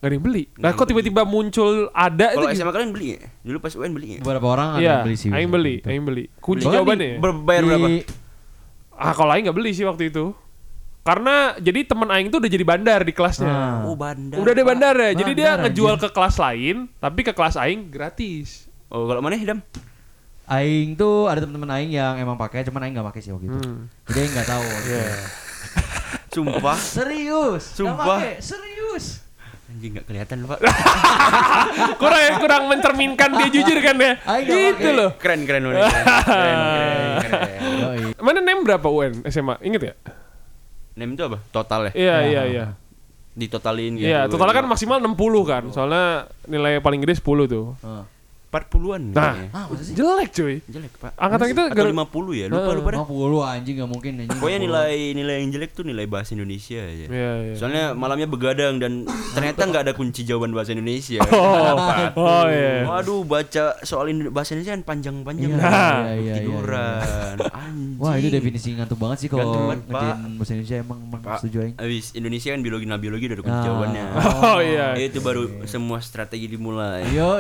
Gak 0.01 0.09
ada 0.09 0.15
yang 0.17 0.25
beli. 0.25 0.49
Nah, 0.57 0.73
kok 0.73 0.85
tiba-tiba 0.85 1.23
muncul 1.23 1.93
ada 1.93 2.33
Kalau 2.33 2.49
itu? 2.49 2.57
SMA 2.59 2.73
kalian 2.73 2.89
beli 2.91 3.07
ya? 3.15 3.29
Dulu 3.43 3.61
pas 3.61 3.69
UN 3.71 3.93
beli 3.93 4.09
ya? 4.17 4.21
Beberapa 4.21 4.47
orang 4.51 4.69
ada 4.73 4.81
Iya, 4.81 4.89
yang 4.91 5.05
beli 5.05 5.17
sih. 5.17 5.29
Aing 5.31 5.51
beli, 5.51 5.75
Aing 5.85 6.05
beli. 6.05 6.25
Kunci 6.37 6.65
Beli. 6.65 6.73
jawabannya. 6.75 7.05
ya? 7.07 7.19
Ber- 7.21 7.37
bayar 7.39 7.63
berapa? 7.63 7.87
Di- 7.87 8.05
Ah, 8.93 9.13
kalau 9.13 9.31
Aing 9.31 9.45
nggak 9.45 9.57
beli 9.57 9.71
sih 9.71 9.85
waktu 9.85 10.09
itu. 10.09 10.33
Karena 11.01 11.57
jadi 11.57 11.81
teman 11.83 12.09
Aing 12.09 12.29
tuh 12.29 12.39
udah 12.39 12.51
jadi 12.51 12.61
bandar 12.63 13.01
di 13.01 13.11
kelasnya. 13.11 13.49
Ah. 13.49 13.89
Oh 13.89 13.97
bandar. 13.97 14.37
Udah 14.37 14.53
Pak. 14.53 14.63
bandar 14.63 14.95
ya. 14.95 15.11
Jadi 15.15 15.33
dia 15.33 15.51
Bandar, 15.51 15.65
ngejual 15.67 15.95
ke 15.97 16.09
kelas 16.09 16.37
lain, 16.39 16.77
tapi 16.97 17.21
ke 17.23 17.33
kelas 17.33 17.57
Aing 17.57 17.89
gratis. 17.89 18.69
Oh 18.87 19.07
kalau 19.07 19.19
mana 19.19 19.35
Dam? 19.37 19.65
Aing 20.45 20.93
tuh 20.95 21.25
ada 21.25 21.41
teman-teman 21.41 21.71
Aing 21.73 21.91
yang 21.91 22.19
emang 22.19 22.35
pakai, 22.35 22.63
cuman 22.63 22.83
Aing 22.83 22.93
nggak 22.93 23.07
pakai 23.07 23.21
sih 23.21 23.31
waktu 23.31 23.47
itu. 23.47 23.57
Hmm. 23.57 23.89
Jadi 24.05 24.19
Aing 24.19 24.33
nggak 24.35 24.49
tahu. 24.51 24.61
waktu 24.63 24.89
Iya. 24.89 25.01
itu. 25.01 25.19
Sumpah. 26.37 26.77
Serius? 26.77 27.65
nggak 27.65 27.77
Sumpah. 27.77 28.07
pakai, 28.19 28.33
Serius? 28.39 29.05
Anjing 29.67 29.91
nggak 29.95 30.05
kelihatan 30.05 30.37
pak. 30.45 30.59
kurang 32.03 32.21
kurang 32.37 32.63
mencerminkan 32.67 33.31
dia 33.37 33.49
jujur 33.49 33.79
kan 33.79 33.97
ya. 33.97 34.13
Aing 34.21 34.45
nggak 34.45 34.59
gitu 34.69 34.85
pakai. 34.85 34.99
loh. 34.99 35.11
Keren 35.17 35.41
keren 35.45 35.63
udah. 35.65 35.81
Keren 35.81 36.07
keren 36.27 36.59
keren. 37.17 37.61
Yoi. 37.81 38.01
Mana 38.19 38.39
nem 38.41 38.59
berapa 38.61 38.85
UN 38.85 39.25
SMA? 39.25 39.57
Ingat 39.63 39.83
ya? 39.83 39.95
Name 40.94 41.14
itu 41.14 41.22
apa? 41.22 41.38
Total 41.50 41.90
ya? 41.90 41.92
Iya, 41.92 42.07
Ya. 42.07 42.18
iya, 42.22 42.42
iya. 42.46 42.66
Ditotalin 43.31 43.94
gitu. 43.94 44.11
Iya, 44.11 44.26
totalnya 44.26 44.55
kan 44.55 44.66
maksimal 44.66 44.98
60 44.98 45.16
kan. 45.46 45.62
Soalnya 45.70 46.26
nilai 46.44 46.83
paling 46.83 46.98
gede 47.00 47.14
10 47.16 47.46
tuh. 47.46 47.79
Ah. 47.81 48.05
40-an 48.51 49.03
Nah. 49.09 49.31
kayaknya. 49.33 49.49
Ah? 49.53 49.65
Jelek 49.71 50.29
cuy. 50.33 50.55
Jelek, 50.65 50.93
Pak. 50.97 51.15
Angkatan 51.15 51.47
kita 51.49 51.63
Atau 51.65 51.77
gara- 51.77 51.93
50 51.95 52.35
ya, 52.35 52.47
lupa 52.47 52.59
Heeh. 52.61 52.77
lupa 52.77 52.89
dah. 52.91 52.99
50 53.01 53.41
anjing 53.41 53.75
gak 53.77 53.87
mungkin 53.89 54.11
anjing. 54.17 54.31
Pokoknya 54.35 54.59
50. 54.59 54.67
nilai 54.67 54.91
nilai 55.15 55.35
yang 55.39 55.51
jelek 55.51 55.71
tuh 55.71 55.85
nilai 55.85 56.05
bahasa 56.05 56.31
Indonesia 56.33 56.81
aja. 56.81 57.07
Iya, 57.07 57.31
iya. 57.41 57.55
Soalnya 57.55 57.85
malamnya 57.93 58.27
begadang 58.27 58.77
dan 58.77 59.07
ternyata 59.31 59.61
nggak 59.63 59.83
ada 59.85 59.93
kunci 59.93 60.21
jawaban 60.23 60.51
bahasa 60.51 60.71
Indonesia. 60.73 61.23
Oh, 61.31 61.79
oh 62.17 62.45
iya. 62.47 62.83
Waduh, 62.85 63.23
baca 63.23 63.79
soal 63.81 64.05
bahasa 64.29 64.53
Indonesia 64.53 64.73
kan 64.73 64.83
panjang-panjang. 64.85 65.47
Iya, 65.49 65.57
Nah, 65.57 65.71
iya, 65.71 66.13
iya, 66.13 66.19
iya, 66.19 66.35
tiduran. 66.43 67.35
Anjing. 67.47 67.97
Wah, 67.97 68.15
itu 68.17 68.29
definisi 68.29 68.69
ngantuk 68.73 68.99
banget 68.99 69.19
sih 69.21 69.29
kalau 69.29 69.71
ngerjain 69.71 69.87
Pak. 69.87 70.15
bahasa 70.35 70.51
Indonesia 70.53 70.77
emang, 70.77 70.99
emang 71.01 71.21
Pak, 71.21 71.37
setuju 71.39 71.57
aing. 71.63 71.77
Abis 71.77 72.07
Indonesia 72.13 72.49
kan 72.51 72.61
biologi 72.61 72.85
nah 72.85 72.99
biologi 72.99 73.25
udah 73.25 73.37
ada 73.37 73.45
kunci 73.45 73.55
Ah. 73.55 73.65
jawabannya. 73.65 74.05
Oh 74.51 74.61
iya. 74.61 74.87
Itu 74.99 75.21
baru 75.21 75.43
semua 75.65 75.99
strategi 76.01 76.47
dimulai. 76.49 77.07
Yo, 77.11 77.39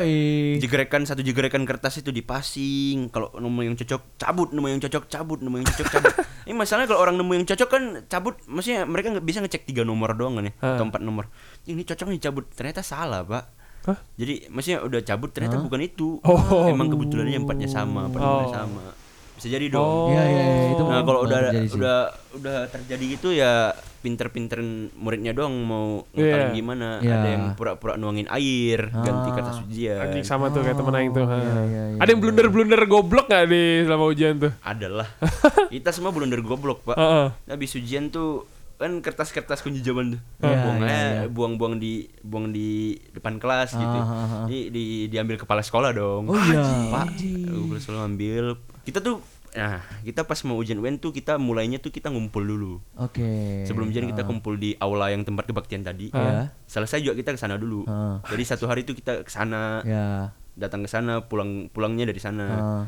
Jegrekan 0.56 0.99
satu 1.04 1.20
jegrekan 1.20 1.62
kertas 1.62 1.98
itu 1.98 2.10
dipasing. 2.10 3.08
Kalau 3.08 3.32
nemu 3.34 3.60
yang 3.62 3.76
cocok 3.76 4.16
cabut, 4.16 4.48
nemu 4.50 4.66
yang 4.68 4.80
cocok 4.80 5.04
cabut, 5.06 5.38
nemu 5.38 5.56
yang 5.60 5.68
cocok 5.68 5.88
cabut. 5.88 6.12
Ini 6.48 6.54
masalahnya 6.54 6.88
kalau 6.88 7.00
orang 7.00 7.16
nemu 7.20 7.32
yang 7.36 7.46
cocok 7.46 7.68
kan 7.68 7.82
cabut, 8.06 8.34
maksudnya 8.44 8.82
mereka 8.84 9.12
nggak 9.12 9.26
bisa 9.26 9.38
ngecek 9.40 9.62
tiga 9.64 9.82
nomor 9.82 10.12
doang 10.12 10.40
kan 10.40 10.48
ya, 10.48 10.54
atau 10.58 10.84
empat 10.84 11.00
nomor. 11.00 11.28
Ini 11.64 11.84
cocok 11.84 12.06
nih 12.08 12.20
cabut, 12.20 12.44
ternyata 12.50 12.80
salah 12.80 13.20
pak. 13.22 13.44
Hah? 13.80 13.96
Jadi 14.14 14.48
maksudnya 14.48 14.84
udah 14.84 15.00
cabut 15.00 15.30
ternyata 15.30 15.56
Hah? 15.56 15.64
bukan 15.64 15.80
itu. 15.80 16.20
Oh. 16.20 16.68
Emang 16.68 16.88
kebetulannya 16.88 17.38
empatnya 17.38 17.68
sama, 17.68 18.08
empat 18.08 18.20
Oh. 18.20 18.48
sama. 18.52 18.92
Bisa 19.40 19.48
jadi 19.48 19.72
dong. 19.72 20.12
Oh. 20.12 20.12
Iya, 20.12 20.22
iya, 20.22 20.42
iya, 20.44 20.66
itu 20.76 20.82
Nah 20.84 21.00
kalau 21.00 21.20
udah 21.24 21.38
terjadi 21.48 21.64
sih. 21.64 21.76
udah 21.80 21.98
udah 22.36 22.56
terjadi 22.68 23.04
gitu 23.16 23.28
ya 23.32 23.72
pinter-pinterin 24.00 24.88
muridnya 24.96 25.30
doang 25.30 25.52
mau 25.60 26.08
ngakalin 26.10 26.48
Iya. 26.50 26.56
gimana. 26.56 26.88
Iya. 26.98 27.14
Ada 27.14 27.28
yang 27.30 27.44
pura-pura 27.54 27.94
nuangin 27.94 28.26
air, 28.26 28.88
ganti 28.90 29.28
Ah. 29.28 29.34
kertas 29.36 29.60
ujian. 29.62 30.00
Anjing 30.00 30.24
sama 30.24 30.48
tuh 30.48 30.64
kayak 30.64 30.76
temen 30.76 30.94
aing 30.96 31.12
tuh. 31.12 31.24
iya, 31.24 31.36
ha. 31.36 31.38
iya, 31.38 31.62
iya, 31.64 31.82
Ada 32.00 32.08
yang 32.08 32.20
blunder-blunder 32.20 32.82
goblok 32.84 33.26
gak 33.26 33.44
di 33.46 33.84
selama 33.84 34.04
ujian 34.06 34.34
tuh? 34.36 34.52
Adalah. 34.60 35.08
Kita 35.72 35.92
semua 35.92 36.10
blunder 36.10 36.40
goblok, 36.40 36.80
Pak. 36.82 36.96
Heeh. 36.96 37.26
Habis 37.46 37.76
ujian 37.76 38.08
tuh 38.08 38.48
kan 38.76 38.96
kertas-kertas 38.98 39.60
kunci 39.60 39.84
jawaban 39.84 40.16
tuh. 40.16 40.20
Iya, 40.40 40.56
buang 40.58 40.78
iya, 40.80 40.88
aja, 40.88 40.96
iya. 40.96 41.22
buang-buang 41.28 41.76
di 41.76 41.92
buang 42.24 42.48
di 42.48 42.96
depan 43.12 43.36
kelas 43.36 43.76
gitu. 43.76 43.98
Ah. 44.00 44.48
Ini 44.48 44.72
di, 44.72 44.82
diambil 45.06 45.36
kepala 45.36 45.60
sekolah 45.60 45.92
dong. 45.92 46.24
Oh 46.24 46.40
iya. 46.40 46.64
Pak, 46.88 47.12
kepala 47.20 47.76
sekolah 47.78 48.00
ambil. 48.08 48.56
Kita 48.80 49.04
tuh 49.04 49.20
Nah, 49.52 49.78
kita 50.00 50.22
pas 50.22 50.38
mau 50.42 50.54
ujian 50.54 50.76
UN 50.76 50.96
tuh 50.96 51.10
kita 51.10 51.34
mulainya 51.34 51.76
tuh 51.76 51.88
kita 51.88 52.06
ngumpul 52.06 52.40
dulu. 52.40 52.78
Oke. 52.94 53.62
Sebelum 53.64 53.88
ujian 53.88 54.06
kita 54.06 54.22
Ah. 54.22 54.28
kumpul 54.28 54.54
di 54.54 54.76
aula 54.76 55.08
yang 55.08 55.20
tempat 55.20 55.44
kebaktian 55.44 55.82
tadi. 55.82 56.08
Iya. 56.08 56.54
Selesai 56.64 57.00
juga 57.00 57.14
kita 57.14 57.30
ke 57.30 57.40
sana 57.40 57.54
dulu. 57.54 57.82
Ah. 57.84 58.22
Jadi 58.24 58.42
satu 58.44 58.64
hari 58.64 58.82
itu 58.82 58.92
kita 58.92 59.20
ke 59.20 59.28
sana, 59.28 59.82
Ya. 59.82 60.30
datang 60.52 60.80
ke 60.80 60.88
sana, 60.88 61.20
pulang 61.20 61.66
pulangnya 61.68 62.04
dari 62.04 62.18
sana. 62.18 62.46
Ah. 62.48 62.84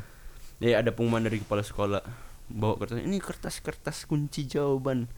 Ya 0.58 0.78
ada 0.78 0.90
pengumuman 0.90 1.22
dari 1.22 1.38
kepala 1.38 1.60
sekolah 1.60 1.98
bawa 2.48 2.74
kertas 2.76 3.00
ini 3.00 3.18
kertas-kertas 3.18 4.04
kunci 4.04 4.44
jawaban 4.44 5.10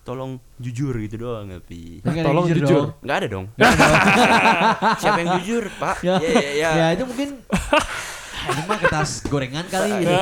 tolong 0.00 0.40
jujur 0.56 0.96
gitu 0.96 1.20
doang 1.20 1.52
tapi 1.52 2.00
kan 2.00 2.24
Tolong 2.24 2.48
yang 2.48 2.56
jujur. 2.56 2.80
dong. 2.80 2.88
nggak 2.98 3.16
ada 3.18 3.28
dong 3.28 3.46
siapa 4.98 5.18
yang 5.20 5.30
jujur 5.38 5.64
pak 5.76 6.00
Ya, 6.00 6.16
ya 6.16 6.32
ya, 6.32 6.50
ya. 6.50 6.70
ya 6.72 6.86
itu 6.96 7.04
mungkin 7.04 7.28
ini 8.48 8.62
mah 8.64 8.78
kertas 8.78 9.10
gorengan 9.24 9.64
kali 9.64 9.90
gitu. 10.00 10.12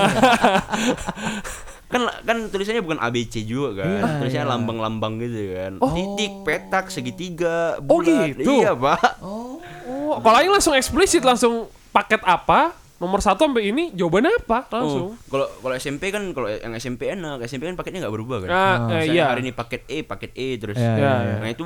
kan 1.87 2.03
kan 2.21 2.51
tulisannya 2.51 2.83
bukan 2.83 2.99
ABC 2.99 3.43
juga 3.43 3.79
kan 3.79 3.87
Iya, 3.89 4.03
tulisannya 4.19 4.43
iya. 4.43 4.53
lambang-lambang 4.53 5.13
gitu 5.19 5.39
kan 5.55 5.73
Oh. 5.79 5.95
titik 5.95 6.33
petak 6.43 6.91
segitiga 6.91 7.79
Oh, 7.79 8.03
bulat 8.03 8.35
gitu? 8.35 8.51
iya 8.53 8.75
pak 8.75 9.23
Oh. 9.23 9.63
Oh, 9.87 10.19
kalau 10.19 10.37
aing 10.37 10.51
langsung 10.51 10.75
eksplisit 10.75 11.23
langsung 11.23 11.67
paket 11.91 12.19
apa? 12.21 12.75
Nomor 12.97 13.21
satu 13.21 13.45
sampai 13.45 13.69
ini 13.69 13.93
jawabannya 13.93 14.41
apa? 14.41 14.67
Langsung. 14.69 15.13
Oh, 15.13 15.19
kalau 15.27 15.47
kalau 15.61 15.75
SMP 15.77 16.09
kan 16.09 16.33
kalau 16.33 16.49
yang 16.49 16.75
SMP 16.75 17.07
enak 17.09 17.39
SMP 17.45 17.67
kan 17.67 17.77
paketnya 17.77 18.03
nggak 18.03 18.15
berubah 18.15 18.37
kan 18.41 18.49
Ah, 18.49 18.57
eh, 18.91 19.05
Misalnya 19.05 19.13
iya. 19.13 19.25
hari 19.29 19.41
ini 19.41 19.53
paket 19.53 19.83
E 19.85 19.99
paket 20.01 20.31
E 20.33 20.49
terus 20.57 20.75
Iya, 20.75 20.91
iya, 20.93 21.13
iya. 21.23 21.35
nah 21.39 21.49
itu 21.49 21.63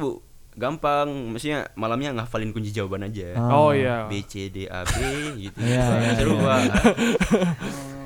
gampang 0.61 1.09
maksudnya 1.33 1.73
malamnya 1.73 2.13
ngafalin 2.13 2.53
kunci 2.53 2.69
jawaban 2.71 3.09
aja 3.09 3.33
Ah. 3.33 3.57
Oh 3.57 3.73
iya. 3.73 4.05
B 4.05 4.21
C 4.29 4.53
D 4.53 4.69
A 4.69 4.85
B 4.85 4.93
gitu. 5.41 5.57
Iya, 5.57 5.85
iya, 5.97 6.13
seru 6.21 6.37
iya. 6.37 6.61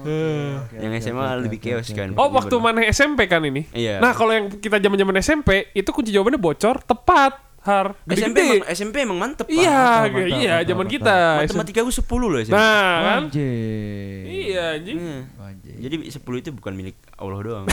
Oke, 0.05 0.77
Yang 0.77 0.93
SMA 1.09 1.25
oke, 1.25 1.41
lebih 1.49 1.59
chaos 1.65 1.89
kan. 1.97 2.13
Oh, 2.15 2.29
waktu 2.29 2.55
mana 2.61 2.85
SMP 2.85 3.25
kan 3.25 3.41
ini? 3.41 3.65
Iya. 3.73 4.05
Nah, 4.05 4.13
kalau 4.13 4.37
yang 4.37 4.53
kita 4.53 4.77
zaman-zaman 4.77 5.17
SMP, 5.25 5.73
itu 5.73 5.89
kunci 5.89 6.13
jawabannya 6.13 6.37
bocor 6.37 6.85
tepat. 6.85 7.41
Har. 7.65 7.97
SMP 8.05 8.37
Gede-gede. 8.37 8.45
emang, 8.55 8.69
SMP 8.71 8.97
emang 9.01 9.17
mantep. 9.17 9.47
Iya, 9.49 9.73
Mantap, 10.05 10.13
mantap, 10.13 10.37
iya, 10.37 10.53
mantap, 10.55 10.69
zaman 10.69 10.85
mantap. 10.85 10.95
kita. 10.95 11.17
Matematika 11.41 11.79
gue 11.81 11.95
10 11.97 12.05
loh 12.23 12.39
SMP. 12.39 12.53
Nah, 12.53 12.93
kan? 13.01 13.23
Anjing. 13.25 14.21
Iya, 14.29 14.65
anjing. 14.77 14.97
Iya. 14.97 15.17
Anjing. 15.41 15.77
Jadi 15.81 15.97
10 16.07 16.13
itu 16.37 16.51
bukan 16.53 16.73
milik 16.73 16.97
Allah 17.15 17.39
doang. 17.41 17.65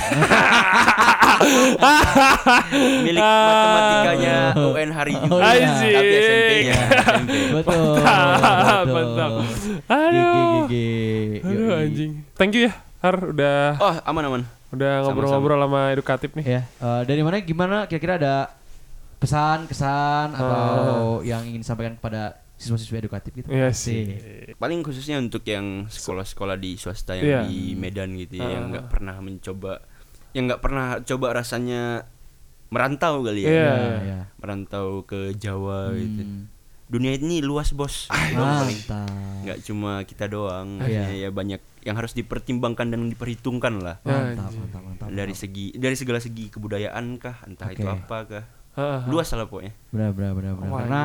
milik 3.04 3.20
matematikanya 3.22 4.36
UN 4.56 4.90
hari 4.92 5.14
juga. 5.14 5.34
Oh, 5.34 5.40
iya. 5.44 5.72
Tapi 5.76 6.14
SMP-nya. 6.18 6.76
SMP. 6.78 7.32
Betul. 7.60 7.94
Mantap, 8.00 8.84
betul. 8.86 8.96
mantap. 8.96 9.32
Gigi, 9.36 9.82
Aduh. 9.88 10.32
gigi. 10.64 10.92
Aduh, 11.42 11.68
Yoi. 11.68 11.84
anjing. 11.84 12.12
Thank 12.36 12.54
you 12.56 12.64
ya, 12.64 12.74
Har. 13.00 13.16
Udah 13.20 13.76
Oh, 13.78 13.94
aman-aman. 14.06 14.42
udah 14.72 15.04
ngobrol-ngobrol 15.04 15.60
sama 15.60 15.92
edukatif 15.92 16.32
nih. 16.32 16.46
Ya, 16.48 16.62
eh, 16.64 17.02
dari 17.04 17.20
mana 17.20 17.44
gimana 17.44 17.84
kira-kira 17.86 18.16
ada 18.16 18.36
pesan, 19.22 19.70
kesan 19.70 20.34
atau 20.34 21.22
yang 21.22 21.46
ingin 21.46 21.62
disampaikan 21.62 21.94
kepada 21.96 22.42
siswa-siswa 22.58 22.98
edukatif 23.00 23.32
gitu? 23.36 23.48
Iya 23.48 23.70
sih. 23.70 24.18
Paling 24.58 24.82
khususnya 24.82 25.18
untuk 25.18 25.46
yang 25.46 25.86
sekolah-sekolah 25.86 26.58
di 26.58 26.74
swasta 26.76 27.14
yang 27.14 27.26
Iya. 27.26 27.42
di 27.46 27.60
Medan 27.74 28.18
gitu 28.18 28.38
ya, 28.38 28.50
yang 28.52 28.66
Ah. 28.66 28.70
nggak 28.74 28.86
pernah 28.90 29.16
mencoba, 29.18 29.82
yang 30.34 30.50
nggak 30.50 30.62
pernah 30.62 30.88
coba 31.00 31.28
rasanya 31.36 32.10
merantau 32.68 33.22
kali 33.22 33.44
ya, 33.44 33.50
Iya. 33.50 33.62
Iya, 33.70 33.98
iya. 34.02 34.20
merantau 34.38 35.04
ke 35.04 35.36
Jawa 35.36 35.92
gitu. 35.94 36.24
Hmm. 36.24 36.50
Dunia 36.86 37.16
ini 37.16 37.40
luas 37.40 37.72
bos, 37.72 38.12
Mantap. 38.12 39.08
nggak 39.42 39.60
cuma 39.64 40.04
kita 40.04 40.28
doang, 40.28 40.80
Iya. 40.82 41.08
ya 41.10 41.30
banyak 41.32 41.64
yang 41.82 41.96
harus 41.96 42.12
dipertimbangkan 42.12 42.92
dan 42.92 43.08
diperhitungkan 43.08 43.80
lah. 43.80 43.96
Ya, 44.02 44.12
Mantap, 44.36 44.52
mantap, 44.52 44.82
mantap. 44.84 45.08
Dari 45.08 45.32
segi 45.32 45.72
dari 45.74 45.96
segala 45.96 46.20
segi 46.20 46.48
kebudayaan 46.48 47.16
kah, 47.16 47.42
entah 47.44 47.72
itu 47.72 47.82
Oke. 47.82 47.96
apa 47.96 48.18
kah, 48.28 48.46
Ah. 48.72 49.04
luas 49.06 49.28
lah 49.28 49.44
pokoknya. 49.44 49.74
Benar, 49.90 50.12
benar, 50.12 50.32
benar, 50.32 50.52
benar. 50.56 50.70
Wah, 50.70 50.80
Karena 50.82 51.04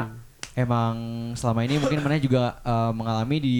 emang 0.54 0.94
selama 1.34 1.60
ini 1.62 1.76
mungkin 1.76 1.98
Maneh 2.00 2.20
juga 2.20 2.58
eh, 2.60 2.92
mengalami 2.92 3.36
di 3.38 3.58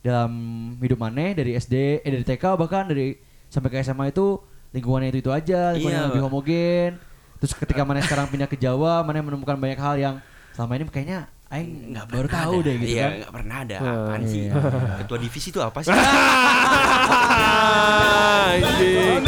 dalam 0.00 0.30
hidup 0.78 0.96
Maneh 0.96 1.34
dari 1.34 1.52
SD, 1.54 2.00
eh 2.00 2.10
dari 2.10 2.22
TK 2.22 2.56
bahkan 2.56 2.86
dari 2.86 3.18
sampai 3.46 3.68
ke 3.68 3.82
SMA 3.82 4.08
itu 4.08 4.38
lingkungannya 4.70 5.10
itu 5.10 5.18
itu 5.20 5.30
aja, 5.30 5.74
lingkungan 5.74 5.90
Iya, 5.90 5.98
yang 5.98 6.08
lebih 6.14 6.22
homogen. 6.24 6.90
Terus 7.36 7.52
ketika 7.52 7.82
Maneh 7.82 8.00
sekarang 8.00 8.28
pindah 8.28 8.46
ke 8.46 8.54
Jawa, 8.54 9.02
Maneh 9.02 9.20
menemukan 9.20 9.56
banyak 9.56 9.76
hal 9.76 9.94
yang 9.96 10.14
selama 10.52 10.76
ini 10.76 10.84
kayaknya 10.86 11.20
Aing 11.50 11.90
Nggak 11.90 12.06
baru 12.06 12.26
pernah 12.30 12.42
tahu 12.46 12.54
ada. 12.54 12.62
deh 12.62 12.74
gitu 12.78 12.92
iya, 12.94 13.02
kan. 13.02 13.10
nggak 13.18 13.32
pernah 13.34 13.56
ada. 13.58 13.76
Ah, 13.76 13.90
Apaan 14.06 14.22
sih? 14.22 14.46
iya. 14.46 14.52
Ketua 15.02 15.18
divisi 15.18 15.48
itu 15.50 15.58
apa 15.58 15.78
sih? 15.82 15.90
Anjing. 18.54 19.26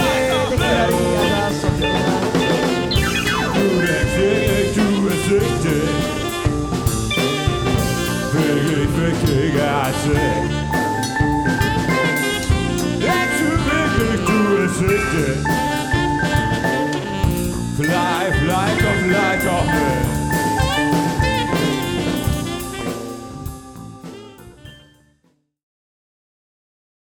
music. 14.81 15.62